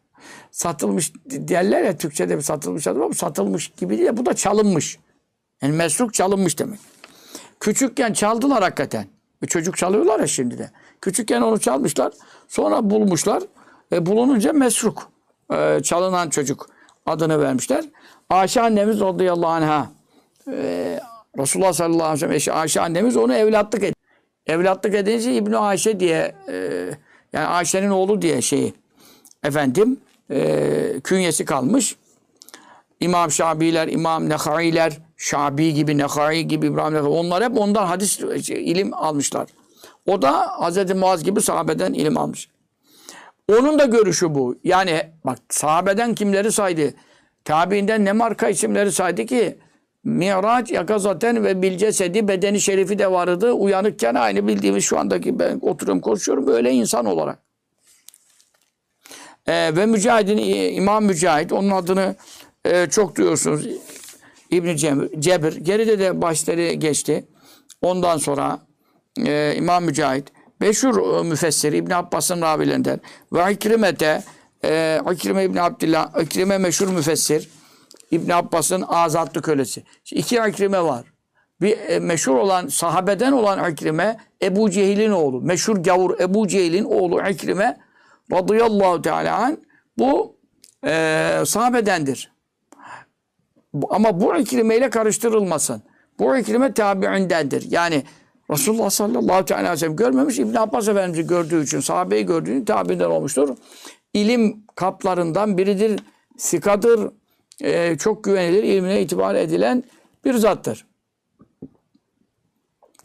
satılmış 0.50 1.12
derler 1.26 1.82
ya 1.82 1.96
Türkçe'de 1.96 2.36
bir 2.36 2.42
satılmış 2.42 2.86
adı 2.86 3.00
var. 3.00 3.12
Satılmış 3.12 3.68
gibi 3.68 3.98
değil. 3.98 4.10
Bu 4.12 4.26
da 4.26 4.34
çalınmış. 4.34 4.98
Yani 5.62 5.72
mesruk 5.72 6.14
çalınmış 6.14 6.58
demek. 6.58 6.80
Küçükken 7.60 8.12
çaldılar 8.12 8.62
hakikaten. 8.62 9.06
Bir 9.42 9.46
çocuk 9.46 9.76
çalıyorlar 9.76 10.20
ya 10.20 10.26
şimdi 10.26 10.58
de. 10.58 10.70
Küçükken 11.00 11.40
onu 11.40 11.60
çalmışlar. 11.60 12.12
Sonra 12.48 12.90
bulmuşlar. 12.90 13.42
E, 13.92 14.06
bulununca 14.06 14.52
mesruk. 14.52 15.10
E, 15.52 15.80
çalınan 15.82 16.30
çocuk 16.30 16.68
adını 17.06 17.40
vermişler. 17.40 17.84
Ayşe 18.30 18.60
annemiz 18.60 19.00
radıyallahu 19.00 19.50
anh'a 19.50 19.90
e, 20.52 21.00
Resulullah 21.38 21.72
sallallahu 21.72 22.08
aleyhi 22.08 22.30
ve 22.30 22.40
sellem 22.40 22.58
Ayşe 22.58 22.80
annemiz 22.80 23.16
onu 23.16 23.34
evlatlık 23.34 23.82
edin. 23.82 23.94
Evlatlık 24.46 24.94
edince 24.94 25.34
İbni 25.34 25.56
Ayşe 25.56 26.00
diye 26.00 26.34
e, 26.48 26.88
yani 27.32 27.46
Ayşe'nin 27.46 27.90
oğlu 27.90 28.22
diye 28.22 28.42
şeyi 28.42 28.74
efendim 29.44 30.00
e, 30.30 31.00
künyesi 31.04 31.44
kalmış. 31.44 31.96
İmam 33.00 33.30
Şabiler, 33.30 33.88
İmam 33.88 34.28
Nehailer, 34.28 34.98
Şabi 35.16 35.74
gibi, 35.74 35.98
Nehai 35.98 36.48
gibi, 36.48 36.66
İbrahim 36.66 36.94
Nehai, 36.94 37.06
onlar 37.06 37.44
hep 37.44 37.58
ondan 37.58 37.86
hadis 37.86 38.20
şey, 38.46 38.70
ilim 38.70 38.94
almışlar. 38.94 39.48
O 40.06 40.22
da 40.22 40.48
Hz. 40.60 40.94
Muaz 40.94 41.24
gibi 41.24 41.40
sahabeden 41.40 41.92
ilim 41.92 42.18
almış. 42.18 42.48
Onun 43.52 43.78
da 43.78 43.84
görüşü 43.84 44.34
bu. 44.34 44.58
Yani 44.64 45.02
bak 45.24 45.38
sahabeden 45.50 46.14
kimleri 46.14 46.52
saydı? 46.52 46.94
Tabiinden 47.44 48.04
ne 48.04 48.12
marka 48.12 48.48
isimleri 48.48 48.92
saydı 48.92 49.26
ki? 49.26 49.58
Miraç 50.04 50.70
yakazaten 50.70 51.44
ve 51.44 51.62
bilcesedi 51.62 52.28
bedeni 52.28 52.60
şerifi 52.60 52.98
de 52.98 53.10
vardı. 53.10 53.52
Uyanıkken 53.52 54.14
aynı 54.14 54.46
bildiğimiz 54.46 54.84
şu 54.84 54.98
andaki 54.98 55.38
ben 55.38 55.58
oturuyorum 55.62 56.00
konuşuyorum 56.00 56.48
öyle 56.48 56.72
insan 56.72 57.06
olarak. 57.06 57.38
Ee, 59.46 59.76
ve 59.76 59.86
Mücahid'in 59.86 60.38
İmam 60.76 61.04
Mücahit 61.04 61.52
onun 61.52 61.70
adını 61.70 62.16
e, 62.64 62.86
çok 62.90 63.16
duyuyorsunuz. 63.16 63.66
İbn 64.50 64.76
Cebir. 65.20 65.56
Geride 65.56 65.98
de 65.98 66.22
başları 66.22 66.72
geçti. 66.72 67.24
Ondan 67.82 68.16
sonra 68.16 68.58
e, 69.26 69.54
İmam 69.56 69.84
Mücahit 69.84 70.32
meşhur 70.60 71.18
e, 71.18 71.22
müfessir 71.22 71.72
İbn 71.72 71.90
Abbas'ın 71.90 72.42
ravilerinden 72.42 73.00
ve 73.32 73.52
İkrime'te 73.52 74.22
e, 74.64 75.00
İkrime 75.12 75.44
İbn 75.44 75.56
Abdillah 75.56 76.22
İkrime 76.22 76.58
meşhur 76.58 76.88
müfessir 76.88 77.48
İbn 78.10 78.30
Abbas'ın 78.30 78.84
azatlı 78.88 79.42
kölesi. 79.42 79.84
Şimdi 80.04 80.20
iki 80.20 80.36
İkrime 80.36 80.82
var. 80.82 81.04
Bir 81.60 81.78
e, 81.78 81.98
meşhur 81.98 82.36
olan 82.36 82.68
sahabeden 82.68 83.32
olan 83.32 83.72
İkrime 83.72 84.16
Ebu 84.42 84.70
Cehil'in 84.70 85.10
oğlu. 85.10 85.40
Meşhur 85.40 85.76
gavur 85.76 86.20
Ebu 86.20 86.48
Cehil'in 86.48 86.84
oğlu 86.84 87.28
İkrime 87.30 87.78
radıyallahu 88.32 89.02
teala 89.02 89.36
an 89.36 89.58
bu 89.98 90.36
e, 90.86 91.42
sahabedendir. 91.46 92.32
Ama 93.90 94.20
bu 94.20 94.36
ikrimeyle 94.36 94.90
karıştırılmasın. 94.90 95.82
Bu 96.18 96.36
ikrime 96.36 96.74
tabi'indendir. 96.74 97.70
Yani 97.70 98.02
Resulullah 98.50 98.90
sallallahu 98.90 99.54
aleyhi 99.54 99.72
ve 99.72 99.76
sellem 99.76 99.96
görmemiş. 99.96 100.38
İbn 100.38 100.54
Abbas 100.54 100.88
Efendimiz'i 100.88 101.26
gördüğü 101.26 101.64
için, 101.64 101.80
sahabeyi 101.80 102.26
gördüğü 102.26 102.50
için 102.50 102.64
tabi'inden 102.64 103.10
olmuştur. 103.10 103.56
İlim 104.14 104.56
kaplarından 104.74 105.58
biridir. 105.58 106.00
Sikadır. 106.36 107.10
e, 107.60 107.98
çok 107.98 108.24
güvenilir. 108.24 108.62
ilmine 108.62 109.02
itibar 109.02 109.34
edilen 109.34 109.84
bir 110.24 110.34
zattır. 110.34 110.86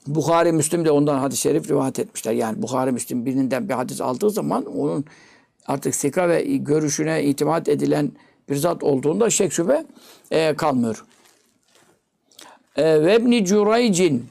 Bukhari, 0.08 0.52
Müslim 0.52 0.86
de 0.86 0.92
ondan 0.92 1.20
hadis-i 1.20 1.42
şerif 1.42 1.70
rivayet 1.70 2.00
etmişler. 2.00 2.32
Yani 2.32 2.62
Bukhari, 2.62 2.92
Müslim 2.92 3.26
birinden 3.26 3.70
bir 3.70 3.74
hadis 3.74 4.02
aldığı 4.02 4.30
zaman 4.30 4.66
onun 4.66 5.06
artık 5.68 5.96
sika 5.96 6.30
ve 6.30 6.42
görüşüne 6.42 7.24
itimat 7.24 7.70
edilen 7.70 8.12
bir 8.50 8.56
zat 8.56 8.84
olduğunda 8.84 9.30
şek 9.30 9.54
şüphe 9.54 9.86
e, 10.32 10.56
kalmıyor. 10.56 11.06
E, 12.76 13.04
ve 13.04 13.16
İbn-i 13.16 13.46
Cüreyc'in 13.46 14.26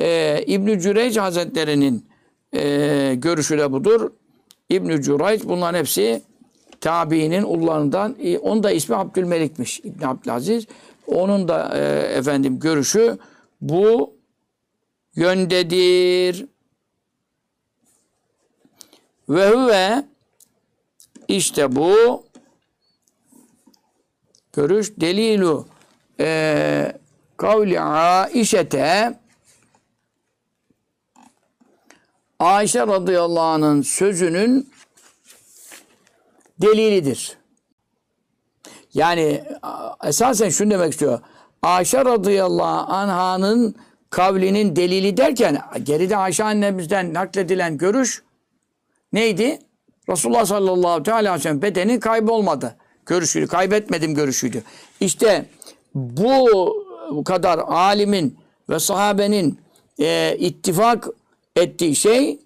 e, 0.00 0.42
İbn-i 0.46 0.80
Cüreyc 0.80 1.20
Hazretleri'nin 1.20 2.06
e, 2.54 3.14
görüşü 3.14 3.58
de 3.58 3.72
budur. 3.72 4.10
İbn-i 4.68 5.02
Cüreyc 5.02 5.48
bunların 5.48 5.78
hepsi 5.78 6.22
tabiinin 6.80 7.42
ullarından. 7.42 8.16
E, 8.22 8.38
onun 8.38 8.62
da 8.62 8.70
ismi 8.70 8.96
Abdülmelik'miş 8.96 9.80
İbn 9.80 10.04
Abdülaziz. 10.04 10.66
Onun 11.06 11.48
da 11.48 11.78
e, 11.78 11.98
efendim 12.16 12.60
görüşü 12.60 13.18
bu 13.60 14.14
yöndedir. 15.16 16.46
Ve 19.28 19.50
huve 19.50 20.04
işte 21.28 21.76
bu 21.76 22.24
görüş 24.52 25.00
delilu 25.00 25.66
e, 26.20 26.92
kavli 27.36 27.80
Aişete 27.80 29.18
Ayşe 32.38 32.86
radıyallahu 32.86 33.40
anh'ın 33.40 33.82
sözünün 33.82 34.70
delilidir. 36.60 37.38
Yani 38.94 39.44
esasen 40.04 40.48
şunu 40.48 40.70
demek 40.70 40.92
istiyor. 40.92 41.20
Ayşe 41.62 42.04
radıyallahu 42.04 42.92
anh'ın 42.92 43.74
kavlinin 44.10 44.76
delili 44.76 45.16
derken 45.16 45.58
geride 45.82 46.16
Ayşe 46.16 46.44
annemizden 46.44 47.14
nakledilen 47.14 47.78
görüş 47.78 48.22
neydi? 49.12 49.58
Resulullah 50.08 50.46
sallallahu 50.46 51.12
aleyhi 51.12 51.34
ve 51.34 51.38
sellem 51.38 51.62
bedenin 51.62 52.00
kaybolmadı. 52.00 52.76
Görüşüydü. 53.06 53.46
Kaybetmedim 53.46 54.14
görüşüydü. 54.14 54.62
İşte 55.00 55.46
bu 55.94 57.24
kadar 57.24 57.58
alimin 57.58 58.38
ve 58.70 58.78
sahabenin 58.78 59.58
e, 60.00 60.36
ittifak 60.38 61.08
ettiği 61.58 61.96
şey 61.96 62.38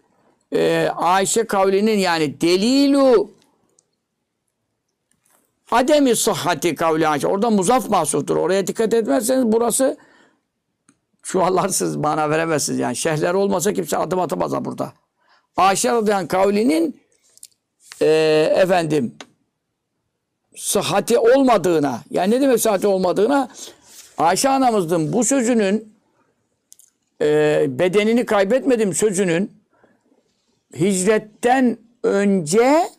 e, 0.52 0.88
Ayşe 0.96 1.46
kavlinin 1.46 1.98
yani 1.98 2.40
delilu 2.40 3.30
ademi 5.70 6.16
sıhhati 6.16 6.74
kavli 6.74 7.08
Ayşe. 7.08 7.26
Orada 7.26 7.50
muzaf 7.50 7.90
mahsuftur. 7.90 8.36
Oraya 8.36 8.66
dikkat 8.66 8.94
etmezseniz 8.94 9.52
burası 9.52 9.96
çuvallarsız 11.22 12.02
bana 12.02 12.30
veremezsiniz. 12.30 12.78
Yani 12.78 12.96
şehirler 12.96 13.34
olmasa 13.34 13.72
kimse 13.72 13.96
adım 13.96 14.20
atamaz 14.20 14.64
burada. 14.64 14.92
Ayşe 15.56 15.92
radıyallahu 15.92 16.28
kavlinin 16.28 17.00
e, 18.02 18.06
efendim 18.56 19.14
sıhhati 20.56 21.18
olmadığına 21.18 22.00
yani 22.10 22.34
ne 22.34 22.40
demek 22.40 22.60
sıhhati 22.60 22.86
olmadığına 22.86 23.48
Ayşe 24.18 24.48
anamızın 24.48 25.12
bu 25.12 25.24
sözünün 25.24 25.91
e, 27.22 27.66
bedenini 27.68 28.26
kaybetmedim 28.26 28.94
sözünün 28.94 29.52
hicretten 30.74 31.78
önce 32.02 32.90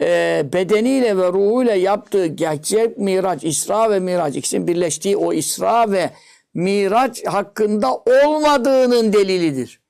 e, 0.00 0.42
bedeniyle 0.52 1.16
ve 1.16 1.28
ruhuyla 1.28 1.74
yaptığı 1.74 2.26
gerçek 2.26 2.98
miraç, 2.98 3.44
İsra 3.44 3.90
ve 3.90 4.00
Miraç 4.00 4.36
ikisinin 4.36 4.66
birleştiği 4.66 5.16
o 5.16 5.32
İsra 5.32 5.92
ve 5.92 6.10
Miraç 6.54 7.26
hakkında 7.26 7.94
olmadığının 7.94 9.12
delilidir. 9.12 9.80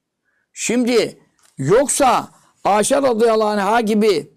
Şimdi 0.53 1.19
yoksa 1.59 2.29
Ayşe 2.65 2.97
radıyallahu 2.97 3.49
anh'a 3.49 3.81
gibi 3.81 4.31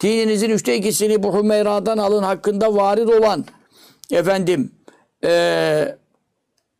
dininizin 0.00 0.50
üçte 0.50 0.76
ikisini 0.76 1.22
bu 1.22 1.38
Hümeyra'dan 1.38 1.98
alın 1.98 2.22
hakkında 2.22 2.74
varid 2.74 3.08
olan 3.08 3.44
efendim 4.10 4.72
e, 5.24 5.96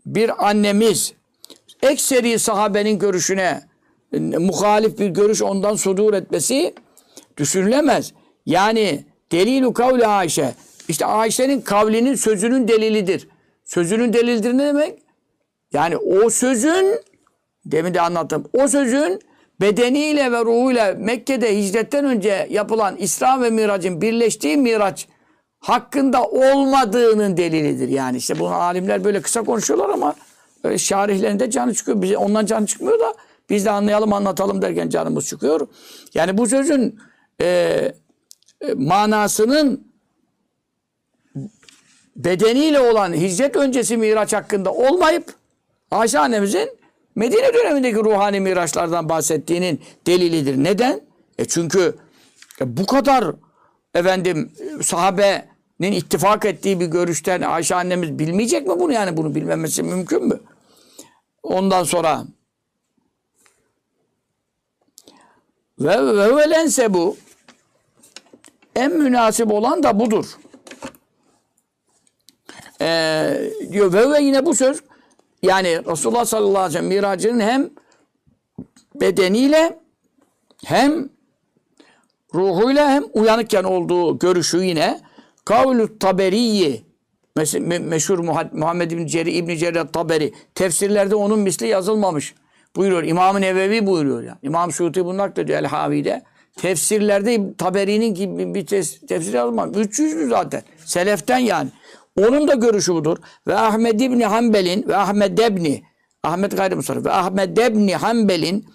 bir 0.07 0.49
annemiz 0.49 1.15
ekseri 1.83 2.39
sahabenin 2.39 2.99
görüşüne 2.99 3.63
muhalif 4.39 4.99
bir 4.99 5.09
görüş 5.09 5.43
ondan 5.43 5.75
sudur 5.75 6.15
etmesi 6.15 6.75
düşünülemez. 7.37 8.13
Yani 8.47 9.05
delilu 9.33 9.73
kavli 9.73 10.07
Ayşe. 10.07 10.55
İşte 10.89 11.07
Ayşe'nin 11.07 11.61
kavlinin 11.61 12.15
sözünün 12.15 12.69
delilidir. 12.69 13.29
Sözünün 13.65 14.13
delilidir 14.13 14.59
ne 14.59 14.67
demek? 14.67 14.99
Yani 15.73 15.97
o 15.97 16.31
sözün 16.31 17.01
demin 17.65 17.95
de 17.95 18.01
anlattım. 18.01 18.45
O 18.53 18.69
sözün 18.69 19.21
bedeniyle 19.61 20.33
ve 20.33 20.41
ruhuyla 20.41 20.95
Mekke'de 20.99 21.59
hicretten 21.59 22.05
önce 22.05 22.47
yapılan 22.51 22.97
İsra 22.97 23.43
ve 23.43 23.51
Mirac'ın 23.51 24.01
birleştiği 24.01 24.57
Miraç 24.57 25.09
hakkında 25.59 26.25
olmadığının 26.25 27.37
delilidir. 27.37 27.89
Yani 27.89 28.17
işte 28.17 28.39
bunu 28.39 28.55
alimler 28.55 29.05
böyle 29.05 29.23
kısa 29.23 29.43
konuşuyorlar 29.43 29.89
ama 29.89 30.15
e, 30.65 30.79
şarihlerinde 30.79 31.51
canı 31.51 31.75
çıkıyor. 31.75 32.03
Bize 32.03 32.17
ondan 32.17 32.47
canı 32.47 32.67
çıkmıyor 32.67 33.01
da 33.01 33.15
biz 33.51 33.65
de 33.65 33.71
anlayalım 33.71 34.13
anlatalım 34.13 34.63
derken 34.63 34.89
canımız 34.89 35.27
çıkıyor. 35.27 35.67
Yani 36.15 36.39
bu 36.39 36.47
sözün 36.47 36.99
e, 37.41 37.47
e, 38.61 38.75
manasının 38.75 39.85
bedeniyle 42.17 42.81
olan 42.81 43.13
hicret 43.13 43.57
öncesi 43.57 43.97
miraç 43.97 44.33
hakkında 44.33 44.73
olmayıp 44.73 45.35
Ayşe 45.91 46.19
annemizin 46.19 46.81
Medine 47.15 47.55
dönemindeki 47.55 47.97
ruhani 47.97 48.41
miraçlardan 48.41 49.09
bahsettiğinin 49.09 49.81
delilidir. 50.07 50.65
Neden? 50.65 51.01
E 51.39 51.45
çünkü 51.45 51.95
e 52.61 52.77
bu 52.77 52.87
kadar 52.87 53.25
efendim 53.95 54.53
sahabenin 54.83 55.93
ittifak 55.93 56.45
ettiği 56.45 56.81
bir 56.81 56.87
görüşten 56.87 57.41
Ayşe 57.41 57.75
annemiz 57.75 58.19
bilmeyecek 58.19 58.67
mi 58.67 58.81
bunu 58.81 58.93
yani 58.93 59.17
bunu 59.17 59.35
bilmemesi 59.35 59.83
mümkün 59.83 60.29
mü? 60.29 60.41
Ondan 61.43 61.85
sonra 61.85 62.25
ve 65.79 66.17
ve 66.17 66.37
velense 66.37 66.95
bu 66.95 67.17
en 68.77 68.93
münasip 68.93 69.53
olan 69.53 69.83
da 69.83 70.01
budur. 70.01 70.39
Ee, 72.81 73.51
diyor 73.73 73.93
ve 73.93 74.11
ve 74.11 74.23
yine 74.23 74.47
bu 74.47 74.55
söz 74.55 74.83
yani 75.43 75.87
Resulullah 75.87 76.25
sallallahu 76.25 76.59
aleyhi 76.59 76.69
ve 76.69 76.73
sellem 76.73 76.87
miracının 76.87 77.41
hem 77.41 77.71
bedeniyle 78.95 79.79
hem 80.65 81.09
ruhuyla 82.35 82.91
hem 82.91 83.05
uyanıkken 83.13 83.65
olduğu 83.65 84.19
görüşü 84.19 84.59
yine 84.65 85.01
kavlu 85.45 85.99
taberiyi 85.99 86.90
meşhur 87.81 88.19
Muha- 88.19 88.59
Muhammed 88.59 88.91
bin 88.91 89.07
Ceri 89.07 89.31
İbn 89.31 89.57
Cerir 89.57 89.87
Taberi 89.93 90.33
tefsirlerde 90.55 91.15
onun 91.15 91.39
misli 91.39 91.67
yazılmamış. 91.67 92.35
Buyuruyor. 92.77 93.03
İmam-ı 93.03 93.41
Nevevi 93.41 93.87
buyuruyor 93.87 94.23
ya. 94.23 94.39
İmam 94.43 94.73
Suuti 94.73 95.05
bunu 95.05 95.19
naklediyor 95.19 95.59
El 95.59 95.67
Havi'de. 95.67 96.23
Tefsirlerde 96.57 97.57
Taberi'nin 97.59 98.15
gibi 98.15 98.55
bir 98.55 98.67
tefsir 98.67 99.33
yazılmamış. 99.33 99.77
300'lü 99.77 100.29
zaten. 100.29 100.63
Seleften 100.85 101.39
yani. 101.39 101.69
Onun 102.19 102.49
da 102.49 102.55
görüşü 102.55 102.95
budur. 102.95 103.17
Ve 103.47 103.55
Ahmed 103.55 104.01
İbni 104.01 104.27
Hanbel'in 104.27 104.89
ve 104.89 104.97
Ahmed 104.97 105.39
Ebni 105.39 105.83
Ahmet 106.23 106.57
Gayrı 106.57 106.77
Musarrif 106.77 107.05
ve 107.05 107.13
Ahmed 107.13 107.57
Ebni 107.57 107.97
Hanbel'in 107.97 108.67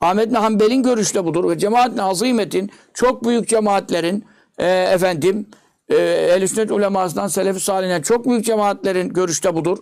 Ahmet 0.00 0.36
Hanbel'in 0.36 0.82
görüşü 0.82 1.14
de 1.14 1.24
budur. 1.24 1.50
Ve 1.50 1.58
cemaat 1.58 2.00
azimetin 2.00 2.70
çok 2.94 3.24
büyük 3.24 3.48
cemaatlerin 3.48 4.24
e, 4.58 4.66
efendim 4.66 5.46
e, 5.88 5.96
ehl 5.96 6.46
sünnet 6.46 6.70
ulemasından 6.70 7.28
selefi 7.28 7.60
çok 8.02 8.28
büyük 8.28 8.44
cemaatlerin 8.44 9.08
görüşü 9.08 9.42
de 9.42 9.54
budur. 9.54 9.78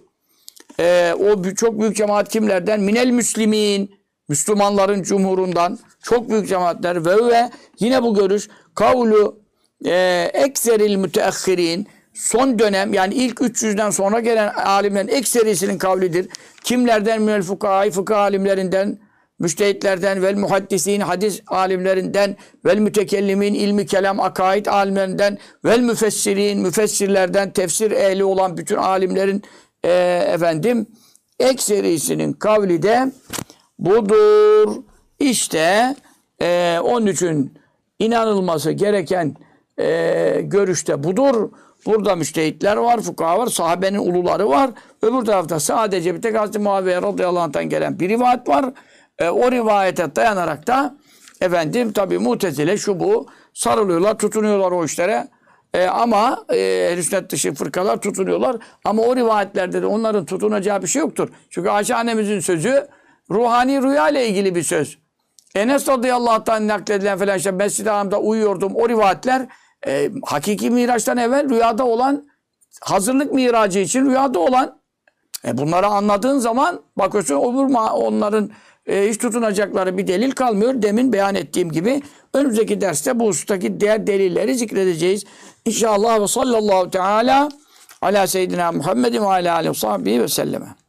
E, 0.81 1.15
o 1.21 1.55
çok 1.55 1.81
büyük 1.81 1.97
cemaat 1.97 2.29
kimlerden? 2.29 2.81
Minel 2.81 3.11
Müslimin 3.11 3.97
Müslümanların 4.29 5.03
cumhurundan 5.03 5.79
çok 6.03 6.31
büyük 6.31 6.49
cemaatler 6.49 7.05
ve 7.05 7.27
ve 7.27 7.51
yine 7.81 8.03
bu 8.03 8.15
görüş 8.15 8.49
kavlu 8.75 9.41
e, 9.85 10.31
ekseril 10.35 10.97
müteahhirin 10.97 11.87
son 12.15 12.59
dönem 12.59 12.95
yani 12.95 13.15
ilk 13.15 13.41
300'den 13.41 13.91
sonra 13.91 14.21
gelen 14.21 14.55
alimlerin 14.55 15.09
ekserisinin 15.09 15.79
kavlidir. 15.79 16.29
Kimlerden? 16.65 17.23
Minel 17.23 17.43
fukahai 17.43 17.91
fıkıh 17.91 18.19
alimlerinden 18.19 18.99
müştehitlerden 19.39 20.22
vel 20.22 20.37
muhaddisin 20.37 21.01
hadis 21.01 21.41
alimlerinden 21.47 22.37
vel 22.64 22.78
mütekellimin 22.78 23.55
ilmi 23.55 23.87
kelam 23.87 24.20
akaid 24.20 24.66
alimlerinden 24.66 25.39
vel 25.64 25.80
müfessirin 25.80 26.61
müfessirlerden 26.61 27.51
tefsir 27.53 27.91
ehli 27.91 28.24
olan 28.24 28.57
bütün 28.57 28.76
alimlerin 28.76 29.43
e, 29.84 29.91
efendim 30.32 30.87
ekserisinin 31.41 32.32
kavli 32.32 32.82
de 32.82 33.12
budur. 33.78 34.76
İşte 35.18 35.97
e, 36.43 36.78
onun 36.82 37.07
için 37.07 37.59
inanılması 37.99 38.70
gereken 38.70 39.37
e, 39.78 40.41
görüşte 40.43 41.03
budur. 41.03 41.51
Burada 41.87 42.16
müştehitler 42.16 42.76
var, 42.76 43.01
fukaha 43.01 43.39
var, 43.39 43.47
sahabenin 43.47 43.99
uluları 43.99 44.49
var. 44.49 44.70
Öbür 45.03 45.24
tarafta 45.24 45.61
sadece 45.61 46.14
bir 46.14 46.22
tek 46.22 46.39
Hazreti 46.39 46.59
Muaviye 46.59 47.03
radıyallahu 47.03 47.43
anh'tan 47.43 47.68
gelen 47.68 48.01
bir 48.01 48.09
rivayet 48.09 48.49
var. 48.49 48.72
E, 49.19 49.29
o 49.29 49.53
rivayete 49.53 50.17
dayanarak 50.17 50.67
da 50.67 50.97
efendim 51.41 51.93
tabi 51.93 52.19
mutezile 52.19 52.77
şu 52.77 53.01
bu 53.01 53.27
sarılıyorlar, 53.55 54.19
tutunuyorlar 54.19 54.73
o 54.73 54.85
işlere. 54.85 55.29
E, 55.75 55.87
ama 55.87 56.45
e, 56.53 57.03
sünnet 57.03 57.31
dışı 57.31 57.55
fırkalar 57.55 58.01
tutunuyorlar. 58.01 58.57
Ama 58.85 59.03
o 59.03 59.17
rivayetlerde 59.17 59.83
de 59.83 59.87
onların 59.87 60.25
tutunacağı 60.25 60.83
bir 60.83 60.87
şey 60.87 61.01
yoktur. 61.01 61.29
Çünkü 61.51 61.69
Ayşe 61.69 61.95
annemizin 61.95 62.41
sözü 62.41 62.89
ruhani 63.31 63.83
rüya 63.83 64.09
ile 64.09 64.29
ilgili 64.29 64.55
bir 64.55 64.62
söz. 64.62 64.99
Enes 65.55 65.89
radıyallahu 65.89 66.53
anh 66.53 66.61
nakledilen 66.61 67.19
falan 67.19 67.37
işte 67.37 67.51
Mescid-i 67.51 67.91
Haram'da 67.91 68.21
uyuyordum. 68.21 68.77
O 68.77 68.89
rivayetler 68.89 69.47
e, 69.87 70.11
hakiki 70.25 70.71
miraçtan 70.71 71.17
evvel 71.17 71.51
rüyada 71.51 71.87
olan 71.87 72.29
hazırlık 72.81 73.33
miracı 73.33 73.79
için 73.79 74.07
rüyada 74.07 74.39
olan 74.39 74.81
e 75.45 75.59
bunları 75.59 75.87
anladığın 75.87 76.39
zaman 76.39 76.81
bakıyorsun 76.97 77.35
öbür 77.35 77.75
ma- 77.75 77.91
onların 77.91 78.51
e, 78.87 79.09
hiç 79.11 79.18
tutunacakları 79.18 79.99
bir 79.99 80.07
delil 80.07 80.30
kalmıyor. 80.30 80.82
Demin 80.82 81.12
beyan 81.12 81.34
ettiğim 81.34 81.72
gibi 81.72 82.03
önümüzdeki 82.34 82.80
derste 82.80 83.18
bu 83.18 83.26
husustaki 83.26 83.80
diğer 83.80 84.07
delilleri 84.07 84.55
zikredeceğiz. 84.55 85.24
İnşallah 85.64 86.20
ve 86.20 86.28
sallallahu 86.28 86.91
teala 86.91 87.49
ala 88.03 88.26
seyyidina 88.26 88.72
Muhammedin 88.72 89.20
ve 89.20 89.26
ala 89.26 89.55
aleyhi 89.55 90.22
ve 90.22 90.28
selleme. 90.28 90.66